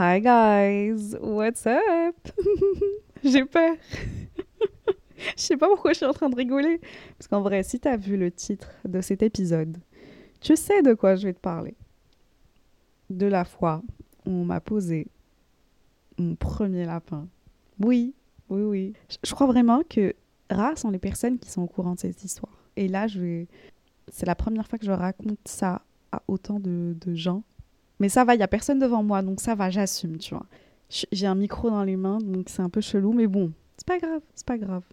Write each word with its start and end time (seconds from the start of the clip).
Hi 0.00 0.20
guys, 0.20 1.16
what's 1.20 1.66
up? 1.66 2.14
J'ai 3.24 3.44
peur. 3.44 3.74
Je 5.36 5.42
sais 5.42 5.56
pas 5.56 5.66
pourquoi 5.66 5.92
je 5.92 5.96
suis 5.96 6.06
en 6.06 6.12
train 6.12 6.30
de 6.30 6.36
rigoler. 6.36 6.80
Parce 7.18 7.26
qu'en 7.26 7.40
vrai, 7.40 7.64
si 7.64 7.80
t'as 7.80 7.96
vu 7.96 8.16
le 8.16 8.30
titre 8.30 8.70
de 8.84 9.00
cet 9.00 9.24
épisode, 9.24 9.76
tu 10.40 10.54
sais 10.54 10.82
de 10.82 10.94
quoi 10.94 11.16
je 11.16 11.26
vais 11.26 11.32
te 11.32 11.40
parler. 11.40 11.74
De 13.10 13.26
la 13.26 13.44
fois 13.44 13.82
où 14.24 14.30
on 14.30 14.44
m'a 14.44 14.60
posé 14.60 15.08
mon 16.16 16.36
premier 16.36 16.84
lapin. 16.84 17.26
Oui, 17.80 18.14
oui, 18.50 18.62
oui. 18.62 18.92
Je 19.24 19.34
crois 19.34 19.48
vraiment 19.48 19.82
que 19.82 20.14
rares 20.48 20.78
sont 20.78 20.92
les 20.92 21.00
personnes 21.00 21.40
qui 21.40 21.50
sont 21.50 21.62
au 21.62 21.66
courant 21.66 21.94
de 21.94 21.98
cette 21.98 22.22
histoire. 22.22 22.56
Et 22.76 22.86
là, 22.86 23.08
je 23.08 23.18
vais... 23.18 23.48
c'est 24.12 24.26
la 24.26 24.36
première 24.36 24.68
fois 24.68 24.78
que 24.78 24.86
je 24.86 24.92
raconte 24.92 25.40
ça 25.44 25.82
à 26.12 26.22
autant 26.28 26.60
de, 26.60 26.94
de 27.04 27.14
gens. 27.16 27.42
Mais 28.00 28.08
ça 28.08 28.24
va, 28.24 28.34
il 28.34 28.40
y 28.40 28.44
a 28.44 28.48
personne 28.48 28.78
devant 28.78 29.02
moi, 29.02 29.22
donc 29.22 29.40
ça 29.40 29.54
va, 29.54 29.70
j'assume, 29.70 30.18
tu 30.18 30.34
vois. 30.34 30.46
J'ai 30.88 31.26
un 31.26 31.34
micro 31.34 31.70
dans 31.70 31.84
les 31.84 31.96
mains, 31.96 32.18
donc 32.18 32.48
c'est 32.48 32.62
un 32.62 32.70
peu 32.70 32.80
chelou, 32.80 33.12
mais 33.12 33.26
bon, 33.26 33.52
c'est 33.76 33.86
pas 33.86 33.98
grave, 33.98 34.22
c'est 34.34 34.46
pas 34.46 34.58
grave. 34.58 34.84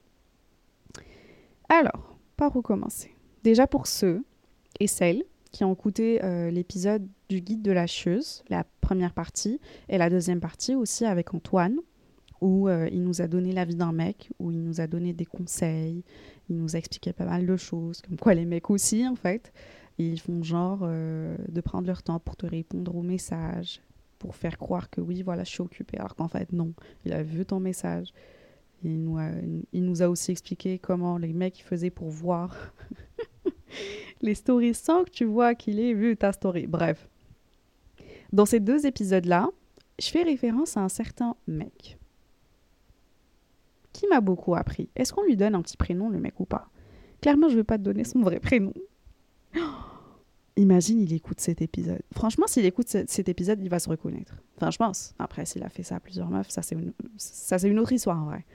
Alors, 1.69 2.15
par 2.37 2.55
où 2.55 2.61
commencer? 2.61 3.15
Déjà 3.43 3.67
pour 3.67 3.87
ceux 3.87 4.23
et 4.79 4.87
celles 4.87 5.23
qui 5.51 5.63
ont 5.63 5.73
écouté 5.73 6.23
euh, 6.23 6.51
l'épisode 6.51 7.07
du 7.29 7.39
guide 7.39 7.61
de 7.61 7.71
la 7.71 7.87
chieuse, 7.87 8.43
la 8.49 8.65
première 8.81 9.13
partie, 9.13 9.61
et 9.87 9.97
la 9.97 10.09
deuxième 10.09 10.41
partie 10.41 10.75
aussi 10.75 11.05
avec 11.05 11.33
Antoine, 11.33 11.77
où 12.41 12.67
euh, 12.67 12.89
il 12.91 13.03
nous 13.03 13.21
a 13.21 13.27
donné 13.27 13.53
l'avis 13.53 13.75
d'un 13.75 13.93
mec, 13.93 14.29
où 14.39 14.51
il 14.51 14.61
nous 14.61 14.81
a 14.81 14.87
donné 14.87 15.13
des 15.13 15.25
conseils, 15.25 16.03
il 16.49 16.57
nous 16.57 16.75
a 16.75 16.79
expliqué 16.79 17.13
pas 17.13 17.25
mal 17.25 17.45
de 17.45 17.55
choses, 17.55 18.01
comme 18.01 18.17
quoi 18.17 18.33
les 18.33 18.45
mecs 18.45 18.69
aussi 18.69 19.07
en 19.07 19.15
fait, 19.15 19.53
ils 19.97 20.19
font 20.19 20.43
genre 20.43 20.79
euh, 20.83 21.35
de 21.47 21.61
prendre 21.61 21.87
leur 21.87 22.03
temps 22.03 22.19
pour 22.19 22.35
te 22.35 22.45
répondre 22.45 22.95
aux 22.95 23.01
messages, 23.01 23.81
pour 24.19 24.35
faire 24.35 24.57
croire 24.57 24.89
que 24.89 25.01
oui, 25.01 25.21
voilà, 25.21 25.43
je 25.43 25.49
suis 25.51 25.61
occupée, 25.61 25.97
alors 25.97 26.15
qu'en 26.15 26.27
fait 26.27 26.51
non, 26.51 26.73
il 27.05 27.13
a 27.13 27.23
vu 27.23 27.45
ton 27.45 27.59
message. 27.59 28.13
Il 28.83 29.01
nous, 29.01 30.01
a, 30.03 30.09
aussi 30.09 30.31
expliqué 30.31 30.77
comment 30.77 31.17
les 31.17 31.33
mecs 31.33 31.63
faisaient 31.65 31.89
pour 31.89 32.09
voir 32.09 32.73
les 34.21 34.35
stories 34.35 34.75
sans 34.75 35.05
que 35.05 35.09
tu 35.09 35.25
vois 35.25 35.55
qu'il 35.55 35.79
ait 35.79 35.93
vu 35.93 36.15
ta 36.15 36.31
story. 36.31 36.67
Bref. 36.67 37.07
Dans 38.31 38.45
ces 38.45 38.59
deux 38.59 38.85
épisodes-là, 38.85 39.49
je 39.99 40.07
fais 40.09 40.21
référence 40.21 40.77
à 40.77 40.81
un 40.81 40.89
certain 40.89 41.35
mec 41.47 41.97
qui 43.91 44.07
m'a 44.07 44.21
beaucoup 44.21 44.55
appris. 44.55 44.89
Est-ce 44.95 45.13
qu'on 45.13 45.23
lui 45.23 45.37
donne 45.37 45.55
un 45.55 45.61
petit 45.61 45.77
prénom, 45.77 46.09
le 46.09 46.19
mec, 46.19 46.39
ou 46.39 46.45
pas? 46.45 46.69
Clairement, 47.21 47.47
je 47.47 47.53
ne 47.53 47.59
vais 47.59 47.63
pas 47.63 47.77
te 47.77 47.83
donner 47.83 48.03
son 48.03 48.21
vrai 48.21 48.39
prénom. 48.39 48.73
Imagine, 50.57 51.01
il 51.01 51.11
écoute 51.11 51.41
cet 51.41 51.61
épisode. 51.61 52.01
Franchement, 52.13 52.47
s'il 52.47 52.65
écoute 52.65 52.87
cet 52.87 53.27
épisode, 53.27 53.59
il 53.61 53.69
va 53.69 53.79
se 53.79 53.89
reconnaître. 53.89 54.35
Enfin, 54.55 54.71
je 54.71 54.77
pense. 54.77 55.13
Après, 55.19 55.45
s'il 55.45 55.63
a 55.63 55.69
fait 55.69 55.83
ça 55.83 55.97
à 55.97 55.99
plusieurs 55.99 56.29
meufs, 56.29 56.49
ça 56.49 56.61
c'est 56.61 56.75
une, 56.75 56.93
ça, 57.17 57.57
une 57.67 57.77
autre 57.77 57.91
histoire 57.91 58.21
en 58.21 58.25
vrai. 58.25 58.45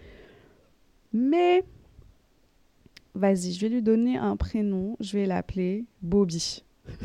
Mais, 1.12 1.64
vas-y, 3.14 3.52
je 3.52 3.60
vais 3.60 3.68
lui 3.68 3.82
donner 3.82 4.16
un 4.16 4.36
prénom. 4.36 4.96
Je 5.00 5.18
vais 5.18 5.26
l'appeler 5.26 5.84
Bobby. 6.00 6.64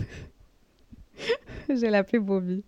je 1.70 1.74
vais 1.74 1.90
l'appeler 1.90 2.20
Bobby. 2.20 2.64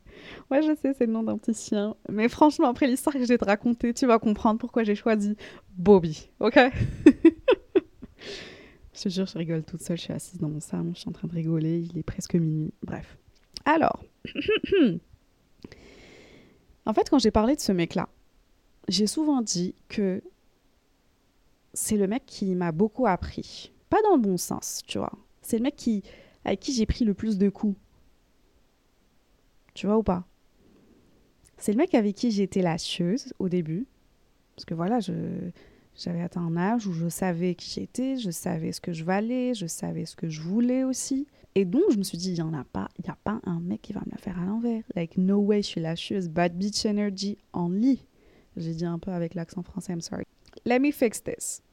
Ouais, 0.51 0.61
je 0.61 0.75
sais, 0.75 0.93
c'est 0.93 1.05
le 1.05 1.13
nom 1.13 1.23
d'un 1.23 1.37
petit 1.37 1.53
chien. 1.53 1.95
Mais 2.09 2.27
franchement, 2.27 2.67
après 2.67 2.87
l'histoire 2.87 3.15
que 3.15 3.23
je 3.23 3.27
vais 3.27 3.37
te 3.37 3.45
raconter, 3.45 3.93
tu 3.93 4.05
vas 4.05 4.19
comprendre 4.19 4.59
pourquoi 4.59 4.83
j'ai 4.83 4.95
choisi 4.95 5.37
Bobby. 5.77 6.29
Ok? 6.41 6.59
Je 8.97 9.03
te 9.03 9.09
jure, 9.09 9.27
je 9.27 9.37
rigole 9.37 9.63
toute 9.63 9.83
seule. 9.83 9.97
Je 9.97 10.03
suis 10.03 10.13
assise 10.13 10.39
dans 10.39 10.49
mon 10.49 10.59
salon, 10.59 10.91
je 10.95 11.01
suis 11.01 11.09
en 11.09 11.11
train 11.11 11.27
de 11.27 11.33
rigoler. 11.33 11.81
Il 11.81 11.99
est 11.99 12.03
presque 12.03 12.33
minuit. 12.33 12.73
Bref. 12.81 13.15
Alors, 13.63 14.03
en 16.85 16.93
fait, 16.93 17.07
quand 17.07 17.19
j'ai 17.19 17.29
parlé 17.29 17.55
de 17.55 17.61
ce 17.61 17.71
mec-là, 17.71 18.09
j'ai 18.87 19.05
souvent 19.05 19.43
dit 19.43 19.75
que 19.87 20.23
c'est 21.75 21.97
le 21.97 22.07
mec 22.07 22.25
qui 22.25 22.55
m'a 22.55 22.71
beaucoup 22.71 23.05
appris. 23.05 23.71
Pas 23.89 24.01
dans 24.01 24.15
le 24.15 24.21
bon 24.21 24.37
sens, 24.37 24.81
tu 24.87 24.97
vois. 24.97 25.13
C'est 25.43 25.57
le 25.57 25.63
mec 25.63 25.75
qui, 25.75 26.01
avec 26.43 26.59
qui 26.59 26.73
j'ai 26.73 26.87
pris 26.87 27.05
le 27.05 27.13
plus 27.13 27.37
de 27.37 27.49
coups. 27.49 27.77
Tu 29.75 29.85
vois 29.85 29.99
ou 29.99 30.03
pas? 30.03 30.25
C'est 31.57 31.71
le 31.71 31.77
mec 31.77 31.93
avec 31.93 32.15
qui 32.15 32.31
j'étais 32.31 32.63
la 32.63 32.79
chieuse 32.79 33.31
au 33.37 33.47
début. 33.47 33.85
Parce 34.55 34.65
que 34.65 34.73
voilà, 34.73 34.99
je, 34.99 35.13
j'avais 35.97 36.21
atteint 36.21 36.41
un 36.41 36.55
âge 36.57 36.85
où 36.85 36.93
je 36.93 37.09
savais 37.09 37.55
qui 37.55 37.71
j'étais, 37.71 38.17
je 38.17 38.29
savais 38.29 38.71
ce 38.71 38.79
que 38.79 38.93
je 38.93 39.03
valais, 39.03 39.55
je 39.55 39.65
savais 39.65 40.05
ce 40.05 40.15
que 40.15 40.29
je 40.29 40.41
voulais 40.41 40.83
aussi. 40.83 41.27
Et 41.55 41.65
donc, 41.65 41.81
je 41.89 41.97
me 41.97 42.03
suis 42.03 42.19
dit, 42.19 42.29
il 42.29 42.35
n'y 42.35 42.41
en 42.41 42.53
a 42.53 42.63
pas, 42.63 42.87
il 42.99 43.05
n'y 43.05 43.09
a 43.09 43.17
pas 43.23 43.41
un 43.43 43.59
mec 43.59 43.81
qui 43.81 43.93
va 43.93 44.01
me 44.01 44.11
la 44.11 44.17
faire 44.17 44.39
à 44.39 44.45
l'envers. 44.45 44.83
Like, 44.95 45.17
no 45.17 45.39
way, 45.39 45.63
je 45.63 45.67
suis 45.67 45.81
la 45.81 45.95
chieuse. 45.95 46.29
Bad 46.29 46.55
bitch 46.55 46.85
energy 46.85 47.39
only. 47.51 48.05
J'ai 48.55 48.75
dit 48.75 48.85
un 48.85 48.99
peu 48.99 49.09
avec 49.09 49.33
l'accent 49.33 49.63
français, 49.63 49.93
I'm 49.93 50.01
sorry. 50.01 50.23
Let 50.65 50.79
me 50.79 50.91
fix 50.91 51.23
this. 51.23 51.63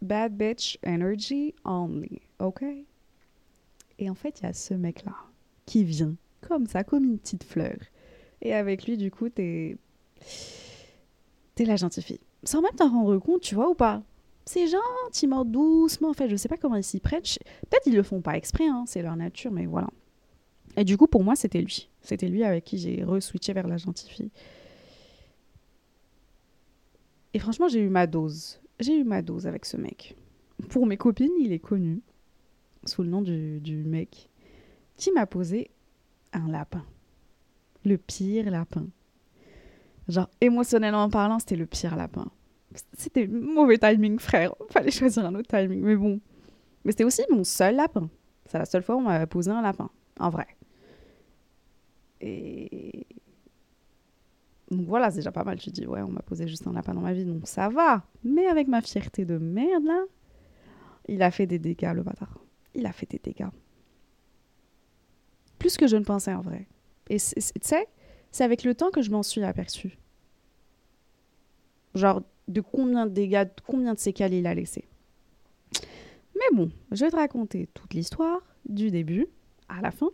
Bad 0.00 0.36
bitch 0.36 0.76
energy 0.82 1.54
only. 1.64 2.20
OK? 2.40 2.64
Et 4.00 4.10
en 4.10 4.14
fait, 4.16 4.40
il 4.40 4.42
y 4.42 4.46
a 4.46 4.52
ce 4.52 4.74
mec-là 4.74 5.14
qui 5.66 5.84
vient 5.84 6.16
comme 6.40 6.66
ça, 6.66 6.82
comme 6.82 7.04
une 7.04 7.18
petite 7.18 7.44
fleur. 7.44 7.76
Et 8.40 8.52
avec 8.52 8.86
lui, 8.86 8.96
du 8.96 9.12
coup, 9.12 9.28
t'es. 9.28 9.76
T'es 11.54 11.64
la 11.64 11.76
gentille 11.76 12.02
fille 12.02 12.20
sans 12.44 12.62
même 12.62 12.72
t'en 12.76 12.90
rendre 12.90 13.18
compte, 13.18 13.42
tu 13.42 13.54
vois 13.54 13.70
ou 13.70 13.74
pas 13.74 14.02
C'est 14.44 14.66
gentiment, 14.66 15.44
doucement, 15.44 16.10
en 16.10 16.14
fait, 16.14 16.28
je 16.28 16.36
sais 16.36 16.48
pas 16.48 16.56
comment 16.56 16.76
ils 16.76 16.84
s'y 16.84 17.00
prennent. 17.00 17.22
Peut-être 17.22 17.86
ils 17.86 17.94
le 17.94 18.02
font 18.02 18.20
pas 18.20 18.36
exprès, 18.36 18.66
hein, 18.66 18.84
c'est 18.86 19.02
leur 19.02 19.16
nature, 19.16 19.52
mais 19.52 19.66
voilà. 19.66 19.88
Et 20.76 20.84
du 20.84 20.96
coup, 20.96 21.06
pour 21.06 21.22
moi, 21.22 21.36
c'était 21.36 21.60
lui. 21.60 21.88
C'était 22.00 22.28
lui 22.28 22.44
avec 22.44 22.64
qui 22.64 22.78
j'ai 22.78 23.04
re-switché 23.04 23.52
vers 23.52 23.68
la 23.68 23.76
gentille 23.76 24.10
fille. 24.10 24.30
Et 27.34 27.38
franchement, 27.38 27.68
j'ai 27.68 27.80
eu 27.80 27.88
ma 27.88 28.06
dose. 28.06 28.60
J'ai 28.80 28.98
eu 28.98 29.04
ma 29.04 29.22
dose 29.22 29.46
avec 29.46 29.64
ce 29.64 29.76
mec. 29.76 30.16
Pour 30.68 30.86
mes 30.86 30.96
copines, 30.96 31.32
il 31.40 31.52
est 31.52 31.58
connu 31.58 32.00
sous 32.84 33.02
le 33.02 33.08
nom 33.08 33.22
du, 33.22 33.60
du 33.60 33.76
mec 33.84 34.28
qui 34.96 35.12
m'a 35.12 35.26
posé 35.26 35.70
un 36.32 36.48
lapin. 36.48 36.84
Le 37.84 37.98
pire 37.98 38.50
lapin. 38.50 38.86
Genre, 40.12 40.28
émotionnellement 40.42 41.08
parlant, 41.08 41.38
c'était 41.38 41.56
le 41.56 41.64
pire 41.64 41.96
lapin. 41.96 42.26
C'était 42.92 43.26
mauvais 43.26 43.78
timing, 43.78 44.18
frère. 44.18 44.54
Fallait 44.68 44.90
choisir 44.90 45.24
un 45.24 45.34
autre 45.34 45.48
timing, 45.48 45.80
mais 45.80 45.96
bon. 45.96 46.20
Mais 46.84 46.92
c'était 46.92 47.04
aussi 47.04 47.22
mon 47.30 47.44
seul 47.44 47.76
lapin. 47.76 48.10
C'est 48.44 48.58
la 48.58 48.66
seule 48.66 48.82
fois 48.82 48.96
où 48.96 48.98
on 48.98 49.02
m'avait 49.04 49.26
posé 49.26 49.50
un 49.50 49.62
lapin, 49.62 49.88
en 50.20 50.28
vrai. 50.28 50.46
Et. 52.20 53.06
Donc 54.70 54.86
voilà, 54.86 55.10
c'est 55.10 55.18
déjà 55.18 55.32
pas 55.32 55.44
mal. 55.44 55.58
Je 55.58 55.70
dis, 55.70 55.86
ouais, 55.86 56.02
on 56.02 56.08
m'a 56.08 56.20
posé 56.20 56.46
juste 56.46 56.66
un 56.66 56.72
lapin 56.74 56.92
dans 56.92 57.00
ma 57.00 57.14
vie, 57.14 57.24
donc 57.24 57.48
ça 57.48 57.70
va. 57.70 58.04
Mais 58.22 58.46
avec 58.48 58.68
ma 58.68 58.82
fierté 58.82 59.24
de 59.24 59.38
merde, 59.38 59.84
là, 59.84 60.04
il 61.08 61.22
a 61.22 61.30
fait 61.30 61.46
des 61.46 61.58
dégâts, 61.58 61.92
le 61.94 62.02
bâtard. 62.02 62.38
Il 62.74 62.84
a 62.84 62.92
fait 62.92 63.08
des 63.08 63.18
dégâts. 63.18 63.48
Plus 65.58 65.78
que 65.78 65.86
je 65.86 65.96
ne 65.96 66.04
pensais 66.04 66.34
en 66.34 66.42
vrai. 66.42 66.68
Et 67.08 67.16
tu 67.16 67.40
sais, 67.62 67.88
c'est 68.30 68.44
avec 68.44 68.62
le 68.62 68.74
temps 68.74 68.90
que 68.90 69.00
je 69.00 69.10
m'en 69.10 69.22
suis 69.22 69.42
aperçu. 69.42 69.96
Genre, 71.94 72.22
de 72.48 72.60
combien 72.60 73.06
de 73.06 73.10
dégâts, 73.10 73.44
de 73.44 73.62
combien 73.66 73.94
de 73.94 73.98
séquelles 73.98 74.34
il 74.34 74.46
a 74.46 74.54
laissé. 74.54 74.84
Mais 76.34 76.56
bon, 76.56 76.70
je 76.90 77.04
vais 77.04 77.10
te 77.10 77.16
raconter 77.16 77.68
toute 77.74 77.94
l'histoire, 77.94 78.40
du 78.68 78.90
début 78.90 79.26
à 79.68 79.80
la 79.80 79.90
fin. 79.90 80.08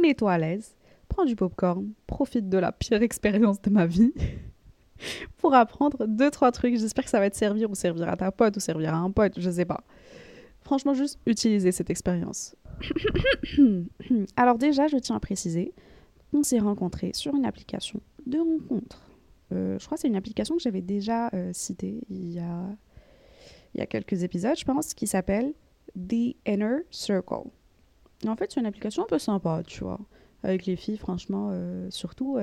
Mets-toi 0.00 0.32
à 0.32 0.38
l'aise, 0.38 0.74
prends 1.08 1.24
du 1.24 1.36
popcorn, 1.36 1.92
profite 2.06 2.48
de 2.48 2.58
la 2.58 2.72
pire 2.72 3.02
expérience 3.02 3.60
de 3.60 3.70
ma 3.70 3.86
vie 3.86 4.12
pour 5.38 5.54
apprendre 5.54 6.06
deux, 6.06 6.30
trois 6.30 6.52
trucs. 6.52 6.76
J'espère 6.76 7.04
que 7.04 7.10
ça 7.10 7.20
va 7.20 7.28
te 7.30 7.36
servir 7.36 7.70
ou 7.70 7.74
servir 7.74 8.08
à 8.08 8.16
ta 8.16 8.32
pote 8.32 8.56
ou 8.56 8.60
servir 8.60 8.94
à 8.94 8.98
un 8.98 9.10
pote, 9.10 9.38
je 9.38 9.50
sais 9.50 9.64
pas. 9.64 9.84
Franchement, 10.62 10.94
juste 10.94 11.18
utiliser 11.26 11.72
cette 11.72 11.90
expérience. 11.90 12.56
Alors 14.36 14.56
déjà, 14.56 14.86
je 14.86 14.96
tiens 14.96 15.16
à 15.16 15.20
préciser 15.20 15.74
on 16.34 16.42
s'est 16.42 16.58
rencontrés 16.58 17.12
sur 17.14 17.34
une 17.34 17.46
application 17.46 18.00
de 18.26 18.38
rencontre. 18.38 19.00
Euh, 19.52 19.78
je 19.78 19.84
crois 19.84 19.96
que 19.96 20.02
c'est 20.02 20.08
une 20.08 20.16
application 20.16 20.56
que 20.56 20.62
j'avais 20.62 20.80
déjà 20.80 21.28
euh, 21.34 21.50
citée 21.52 22.00
il 22.08 22.32
y, 22.32 22.38
a, 22.38 22.66
il 23.74 23.78
y 23.78 23.80
a 23.82 23.86
quelques 23.86 24.22
épisodes, 24.22 24.56
je 24.56 24.64
pense, 24.64 24.94
qui 24.94 25.06
s'appelle 25.06 25.52
The 25.96 26.34
Inner 26.46 26.78
Circle. 26.90 27.48
En 28.26 28.36
fait, 28.36 28.52
c'est 28.52 28.60
une 28.60 28.66
application 28.66 29.02
un 29.02 29.06
peu 29.06 29.18
sympa, 29.18 29.62
tu 29.66 29.84
vois. 29.84 30.00
Avec 30.42 30.66
les 30.66 30.76
filles, 30.76 30.96
franchement, 30.96 31.50
euh, 31.52 31.88
surtout 31.90 32.38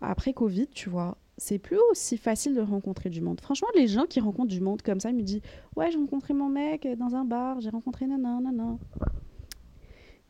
après 0.00 0.32
Covid, 0.32 0.68
tu 0.68 0.88
vois. 0.88 1.16
C'est 1.36 1.58
plus 1.58 1.78
aussi 1.90 2.16
facile 2.16 2.54
de 2.54 2.60
rencontrer 2.60 3.10
du 3.10 3.20
monde. 3.20 3.40
Franchement, 3.40 3.66
les 3.74 3.88
gens 3.88 4.04
qui 4.04 4.20
rencontrent 4.20 4.50
du 4.50 4.60
monde 4.60 4.82
comme 4.82 5.00
ça, 5.00 5.10
ils 5.10 5.16
me 5.16 5.22
disent 5.22 5.40
Ouais, 5.74 5.90
j'ai 5.90 5.98
rencontré 5.98 6.32
mon 6.32 6.48
mec 6.48 6.86
dans 6.96 7.16
un 7.16 7.24
bar, 7.24 7.60
j'ai 7.60 7.70
rencontré 7.70 8.06
nanan, 8.06 8.40
nanan. 8.40 8.78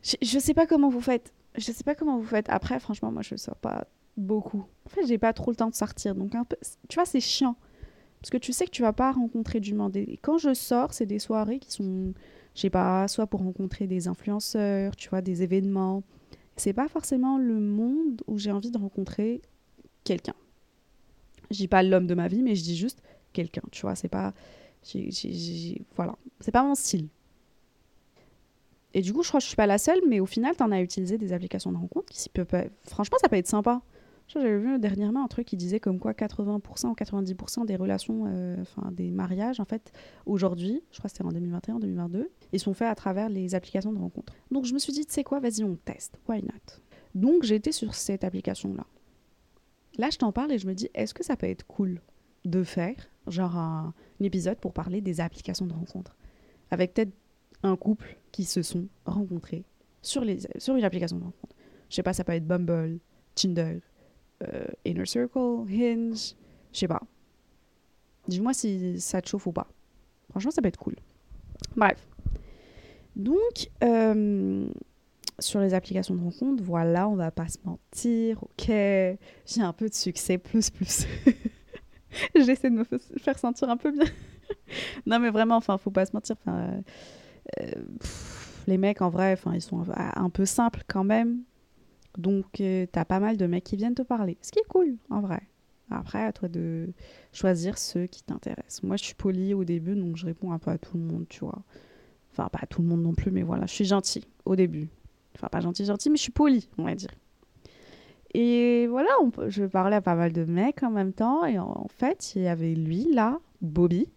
Je, 0.01 0.15
je 0.21 0.39
sais 0.39 0.55
pas 0.55 0.65
comment 0.65 0.89
vous 0.89 1.01
faites. 1.01 1.31
Je 1.55 1.71
sais 1.71 1.83
pas 1.83 1.93
comment 1.93 2.17
vous 2.17 2.25
faites. 2.25 2.49
Après, 2.49 2.79
franchement, 2.79 3.11
moi, 3.11 3.21
je 3.21 3.35
sors 3.35 3.55
pas 3.57 3.85
beaucoup. 4.17 4.65
En 4.85 4.89
fait, 4.89 5.05
j'ai 5.07 5.17
pas 5.17 5.33
trop 5.33 5.51
le 5.51 5.55
temps 5.55 5.69
de 5.69 5.75
sortir. 5.75 6.15
Donc, 6.15 6.35
un 6.35 6.43
peu, 6.43 6.57
tu 6.87 6.95
vois, 6.95 7.05
c'est 7.05 7.19
chiant. 7.19 7.55
Parce 8.21 8.29
que 8.29 8.37
tu 8.37 8.53
sais 8.53 8.65
que 8.65 8.71
tu 8.71 8.81
vas 8.81 8.93
pas 8.93 9.11
rencontrer 9.11 9.59
du 9.59 9.73
monde. 9.73 9.95
Quand 10.21 10.37
je 10.37 10.53
sors, 10.53 10.93
c'est 10.93 11.05
des 11.05 11.19
soirées 11.19 11.59
qui 11.59 11.71
sont, 11.71 12.13
je 12.55 12.61
sais 12.61 12.69
pas, 12.69 13.07
soit 13.07 13.27
pour 13.27 13.41
rencontrer 13.41 13.87
des 13.87 14.07
influenceurs, 14.07 14.95
tu 14.95 15.09
vois, 15.09 15.21
des 15.21 15.43
événements. 15.43 16.03
C'est 16.57 16.73
pas 16.73 16.87
forcément 16.87 17.37
le 17.37 17.59
monde 17.59 18.21
où 18.27 18.37
j'ai 18.37 18.51
envie 18.51 18.71
de 18.71 18.77
rencontrer 18.77 19.41
quelqu'un. 20.03 20.33
Je 21.51 21.57
dis 21.57 21.67
pas 21.67 21.83
l'homme 21.83 22.07
de 22.07 22.15
ma 22.15 22.27
vie, 22.27 22.41
mais 22.41 22.55
je 22.55 22.63
dis 22.63 22.75
juste 22.75 23.03
quelqu'un, 23.33 23.61
tu 23.71 23.81
vois. 23.83 23.95
C'est 23.95 24.07
pas. 24.07 24.33
voilà. 25.95 26.15
C'est 26.39 26.51
pas 26.51 26.63
mon 26.63 26.75
style. 26.75 27.07
Et 28.95 29.01
du 29.01 29.11
coup, 29.11 29.23
je 29.23 29.27
crois 29.27 29.39
que 29.39 29.43
je 29.43 29.49
suis 29.49 29.57
pas 29.57 29.67
la 29.67 29.77
seule, 29.77 29.99
mais 30.07 30.21
au 30.21 30.25
final, 30.25 30.55
t'en 30.55 30.71
as 30.71 30.81
utilisé 30.81 31.17
des 31.17 31.33
applications 31.33 31.71
de 31.71 31.77
rencontre 31.77 32.05
qui 32.13 32.29
pas... 32.29 32.63
Franchement, 32.85 33.17
ça 33.19 33.27
peut 33.27 33.35
être 33.35 33.45
sympa. 33.45 33.81
J'avais 34.27 34.57
vu 34.57 34.79
dernièrement 34.79 35.23
un 35.23 35.27
truc 35.27 35.45
qui 35.45 35.55
disait 35.55 35.79
comme 35.79 35.99
quoi 35.99 36.13
80% 36.13 36.87
ou 36.87 36.93
90% 36.93 37.65
des 37.65 37.75
relations, 37.75 38.23
euh, 38.27 38.55
enfin 38.59 38.91
des 38.91 39.11
mariages, 39.11 39.59
en 39.59 39.65
fait, 39.65 39.91
aujourd'hui, 40.25 40.81
je 40.91 40.97
crois 40.97 41.09
que 41.09 41.15
c'était 41.15 41.25
en 41.25 41.31
2021, 41.31 41.79
2022, 41.79 42.31
ils 42.51 42.59
sont 42.59 42.73
faits 42.73 42.87
à 42.87 42.95
travers 42.95 43.29
les 43.29 43.53
applications 43.53 43.93
de 43.93 43.99
rencontre. 43.99 44.33
Donc 44.49 44.65
je 44.65 44.73
me 44.73 44.79
suis 44.79 44.93
dit, 44.93 45.05
tu 45.05 45.13
sais 45.13 45.23
quoi, 45.23 45.39
vas-y, 45.39 45.63
on 45.63 45.75
teste. 45.75 46.17
Why 46.27 46.41
not? 46.41 46.81
Donc 47.13 47.43
j'ai 47.43 47.55
été 47.55 47.71
sur 47.71 47.93
cette 47.93 48.23
application-là. 48.23 48.85
Là, 49.97 50.09
je 50.09 50.17
t'en 50.17 50.31
parle 50.31 50.51
et 50.51 50.57
je 50.57 50.67
me 50.67 50.73
dis, 50.73 50.89
est-ce 50.95 51.13
que 51.13 51.23
ça 51.23 51.37
peut 51.37 51.47
être 51.47 51.65
cool 51.67 52.01
de 52.45 52.63
faire, 52.63 52.95
genre 53.27 53.55
un, 53.55 53.93
épisode 54.19 54.57
pour 54.57 54.73
parler 54.73 55.01
des 55.01 55.21
applications 55.21 55.65
de 55.65 55.73
rencontre 55.73 56.15
Avec 56.71 56.93
peut-être 56.93 57.13
un 57.63 57.75
couple 57.75 58.17
qui 58.31 58.43
se 58.43 58.63
sont 58.63 58.87
rencontrés 59.05 59.65
sur, 60.01 60.23
les, 60.23 60.39
sur 60.57 60.75
une 60.75 60.83
application 60.83 61.17
de 61.17 61.23
rencontre. 61.23 61.55
Je 61.89 61.95
sais 61.95 62.03
pas, 62.03 62.13
ça 62.13 62.23
peut 62.23 62.33
être 62.33 62.47
Bumble, 62.47 62.99
Tinder, 63.35 63.81
euh, 64.43 64.65
Inner 64.85 65.05
Circle, 65.05 65.65
Hinge, 65.69 66.35
je 66.73 66.79
sais 66.79 66.87
pas. 66.87 67.01
Dis-moi 68.27 68.53
si 68.53 68.99
ça 68.99 69.21
te 69.21 69.29
chauffe 69.29 69.47
ou 69.47 69.51
pas. 69.51 69.67
Franchement, 70.31 70.51
ça 70.51 70.61
peut 70.61 70.67
être 70.67 70.79
cool. 70.79 70.95
Bref. 71.75 72.07
Donc, 73.15 73.69
euh, 73.83 74.67
sur 75.39 75.59
les 75.61 75.73
applications 75.73 76.15
de 76.15 76.21
rencontre, 76.21 76.63
voilà, 76.63 77.07
on 77.07 77.15
va 77.15 77.31
pas 77.31 77.47
se 77.47 77.57
mentir, 77.63 78.43
ok. 78.43 78.65
J'ai 78.67 79.61
un 79.61 79.73
peu 79.73 79.87
de 79.87 79.93
succès, 79.93 80.37
plus, 80.37 80.69
plus. 80.69 81.05
J'essaie 82.35 82.69
de 82.69 82.75
me 82.75 82.83
fa- 82.83 82.97
faire 83.17 83.37
sentir 83.39 83.69
un 83.69 83.77
peu 83.77 83.91
bien. 83.91 84.05
non, 85.05 85.19
mais 85.19 85.29
vraiment, 85.29 85.55
enfin, 85.57 85.77
faut 85.77 85.91
pas 85.91 86.05
se 86.05 86.11
mentir. 86.13 86.35
Euh, 86.47 86.81
les 88.67 88.77
mecs, 88.77 89.01
en 89.01 89.09
vrai, 89.09 89.37
ils 89.53 89.61
sont 89.61 89.83
un 89.97 90.29
peu 90.29 90.45
simples 90.45 90.83
quand 90.87 91.03
même. 91.03 91.41
Donc, 92.17 92.61
euh, 92.61 92.85
t'as 92.91 93.05
pas 93.05 93.19
mal 93.19 93.37
de 93.37 93.45
mecs 93.47 93.63
qui 93.63 93.75
viennent 93.75 93.95
te 93.95 94.01
parler. 94.01 94.37
Ce 94.41 94.51
qui 94.51 94.59
est 94.59 94.67
cool, 94.67 94.95
en 95.09 95.21
vrai. 95.21 95.41
Après, 95.91 96.23
à 96.23 96.33
toi 96.33 96.47
de 96.47 96.89
choisir 97.31 97.77
ceux 97.77 98.07
qui 98.07 98.23
t'intéressent. 98.23 98.83
Moi, 98.83 98.97
je 98.97 99.03
suis 99.03 99.13
polie 99.13 99.53
au 99.53 99.63
début, 99.63 99.95
donc 99.95 100.17
je 100.17 100.25
réponds 100.25 100.51
un 100.51 100.59
peu 100.59 100.71
à 100.71 100.77
tout 100.77 100.97
le 100.97 101.03
monde, 101.03 101.25
tu 101.29 101.41
vois. 101.41 101.61
Enfin, 102.31 102.49
pas 102.49 102.59
à 102.63 102.65
tout 102.65 102.81
le 102.81 102.87
monde 102.87 103.03
non 103.03 103.13
plus, 103.13 103.31
mais 103.31 103.43
voilà, 103.43 103.65
je 103.65 103.73
suis 103.73 103.85
gentille 103.85 104.25
au 104.45 104.55
début. 104.55 104.89
Enfin, 105.35 105.47
pas 105.47 105.59
gentille, 105.59 105.85
gentille, 105.85 106.11
mais 106.11 106.17
je 106.17 106.23
suis 106.23 106.31
polie, 106.31 106.69
on 106.77 106.83
va 106.83 106.95
dire. 106.95 107.11
Et 108.33 108.87
voilà, 108.87 109.09
je 109.47 109.63
parlais 109.63 109.95
à 109.95 110.01
pas 110.01 110.15
mal 110.15 110.33
de 110.33 110.43
mecs 110.43 110.83
en 110.83 110.89
même 110.89 111.13
temps. 111.13 111.45
Et 111.45 111.59
en, 111.59 111.69
en 111.69 111.87
fait, 111.87 112.35
il 112.35 112.41
y 112.41 112.47
avait 112.47 112.73
lui, 112.73 113.13
là, 113.13 113.39
Bobby. 113.61 114.09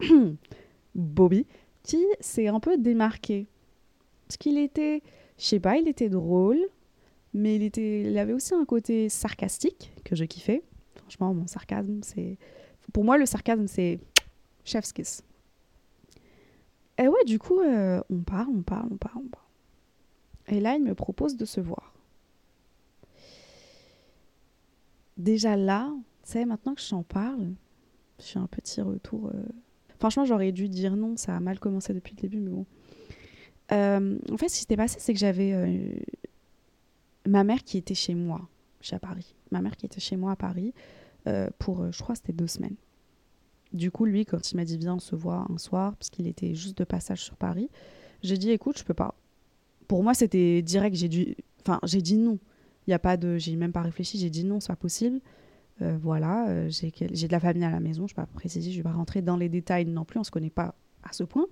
Bobby, 0.94 1.46
qui 1.82 2.04
s'est 2.20 2.48
un 2.48 2.60
peu 2.60 2.76
démarqué. 2.76 3.46
Parce 4.26 4.36
qu'il 4.36 4.58
était, 4.58 5.02
je 5.38 5.44
sais 5.44 5.60
pas, 5.60 5.76
il 5.78 5.88
était 5.88 6.08
drôle, 6.08 6.60
mais 7.34 7.56
il, 7.56 8.18
avait 8.18 8.32
aussi 8.32 8.54
un 8.54 8.64
côté 8.64 9.08
sarcastique 9.08 9.92
que 10.04 10.16
je 10.16 10.24
kiffais. 10.24 10.62
Franchement, 10.96 11.34
mon 11.34 11.46
sarcasme, 11.46 12.00
c'est. 12.02 12.38
Pour 12.92 13.04
moi, 13.04 13.18
le 13.18 13.26
sarcasme, 13.26 13.66
c'est 13.66 14.00
chef's 14.64 14.92
kiss. 14.92 15.22
Et 16.98 17.06
ouais, 17.06 17.24
du 17.24 17.38
coup, 17.38 17.60
euh, 17.60 18.00
on 18.10 18.20
parle, 18.20 18.48
on 18.50 18.62
parle, 18.62 18.88
on 18.90 18.96
parle, 18.96 19.22
on 19.24 19.28
parle. 19.28 19.44
Et 20.48 20.60
là, 20.60 20.74
il 20.74 20.82
me 20.82 20.94
propose 20.94 21.36
de 21.36 21.44
se 21.44 21.60
voir. 21.60 21.94
Déjà 25.16 25.56
là, 25.56 25.92
tu 26.24 26.32
sais, 26.32 26.44
maintenant 26.44 26.74
que 26.74 26.80
je 26.80 26.94
parle, 27.02 27.52
je 28.18 28.24
suis 28.24 28.38
un 28.38 28.46
petit 28.46 28.80
retour. 28.80 29.30
euh, 29.34 29.42
Franchement, 29.98 30.24
j'aurais 30.24 30.52
dû 30.52 30.68
dire 30.68 30.96
non, 30.96 31.16
ça 31.16 31.36
a 31.36 31.40
mal 31.40 31.58
commencé 31.58 31.92
depuis 31.92 32.14
le 32.16 32.22
début, 32.22 32.38
mais 32.38 32.50
bon. 32.50 32.66
Euh, 33.72 34.18
en 34.32 34.36
fait, 34.38 34.48
ce 34.48 34.54
qui 34.54 34.60
s'était 34.60 34.76
passé, 34.76 34.96
c'est 34.98 35.12
que 35.12 35.18
j'avais 35.18 35.52
ma 37.28 37.44
mère 37.44 37.62
qui 37.62 37.76
était 37.78 37.94
chez 37.94 38.14
moi, 38.14 38.48
chez 38.80 38.96
à 38.96 38.98
Paris. 38.98 39.34
Ma 39.50 39.60
mère 39.60 39.76
qui 39.76 39.86
était 39.86 40.00
chez 40.00 40.16
moi 40.16 40.32
à 40.32 40.36
Paris 40.36 40.72
euh, 41.26 41.48
pour, 41.58 41.82
euh, 41.82 41.92
je 41.92 42.02
crois, 42.02 42.14
c'était 42.14 42.32
deux 42.32 42.46
semaines. 42.46 42.76
Du 43.72 43.90
coup, 43.90 44.06
lui, 44.06 44.24
quand 44.24 44.50
il 44.50 44.56
m'a 44.56 44.64
dit 44.64 44.78
viens, 44.78 44.94
on 44.94 44.98
se 44.98 45.14
voit 45.14 45.46
un 45.50 45.58
soir, 45.58 45.94
parce 45.96 46.08
qu'il 46.08 46.26
était 46.26 46.54
juste 46.54 46.78
de 46.78 46.84
passage 46.84 47.22
sur 47.22 47.36
Paris, 47.36 47.68
j'ai 48.22 48.38
dit 48.38 48.50
écoute, 48.50 48.78
je 48.78 48.84
peux 48.84 48.94
pas. 48.94 49.14
Pour 49.86 50.02
moi, 50.02 50.14
c'était 50.14 50.62
direct. 50.62 50.96
J'ai 50.96 51.08
dû, 51.08 51.36
enfin, 51.60 51.78
j'ai 51.84 52.00
dit 52.00 52.16
non. 52.16 52.38
Il 52.86 52.90
y 52.90 52.94
a 52.94 52.98
pas 52.98 53.18
de, 53.18 53.36
j'ai 53.36 53.56
même 53.56 53.72
pas 53.72 53.82
réfléchi. 53.82 54.18
J'ai 54.18 54.30
dit 54.30 54.44
non, 54.44 54.60
c'est 54.60 54.68
pas 54.68 54.76
possible. 54.76 55.20
Euh, 55.82 55.98
voilà, 56.00 56.68
j'ai 56.70 56.92
j'ai 57.12 57.26
de 57.28 57.32
la 57.32 57.40
famille 57.40 57.64
à 57.64 57.70
la 57.70 57.80
maison. 57.80 58.06
Je 58.06 58.14
vais 58.14 58.22
pas 58.22 58.26
préciser, 58.26 58.72
je 58.72 58.78
vais 58.78 58.82
pas 58.82 58.92
rentrer 58.92 59.20
dans 59.20 59.36
les 59.36 59.50
détails 59.50 59.84
non 59.84 60.04
plus. 60.04 60.18
On 60.18 60.24
se 60.24 60.30
connaît 60.30 60.50
pas 60.50 60.74
à 61.02 61.12
ce 61.12 61.24
point, 61.24 61.46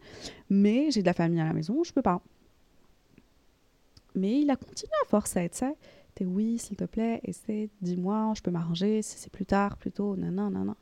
mais 0.49 0.91
j'ai 0.91 1.03
de 1.03 1.07
la 1.07 1.13
famille 1.13 1.41
à 1.41 1.45
la 1.45 1.53
maison. 1.53 1.85
Je 1.85 1.93
peux 1.93 2.03
pas. 2.03 2.23
Mais 4.17 4.41
il 4.41 4.51
a 4.51 4.57
continué 4.57 4.93
à 5.05 5.09
forcer, 5.09 5.49
tu 5.51 5.59
sais. 5.59 5.77
T'es 6.15 6.25
oui, 6.25 6.57
s'il 6.57 6.77
te 6.77 6.85
plaît, 6.85 7.21
essaie, 7.25 7.69
dis-moi, 7.83 8.33
je 8.35 8.41
peux 8.41 8.51
m'arranger, 8.51 9.03
si 9.03 9.19
c'est 9.19 9.31
plus 9.31 9.45
tard, 9.45 9.77
plutôt, 9.77 10.17
nanana, 10.17 10.51
nanana. 10.51 10.77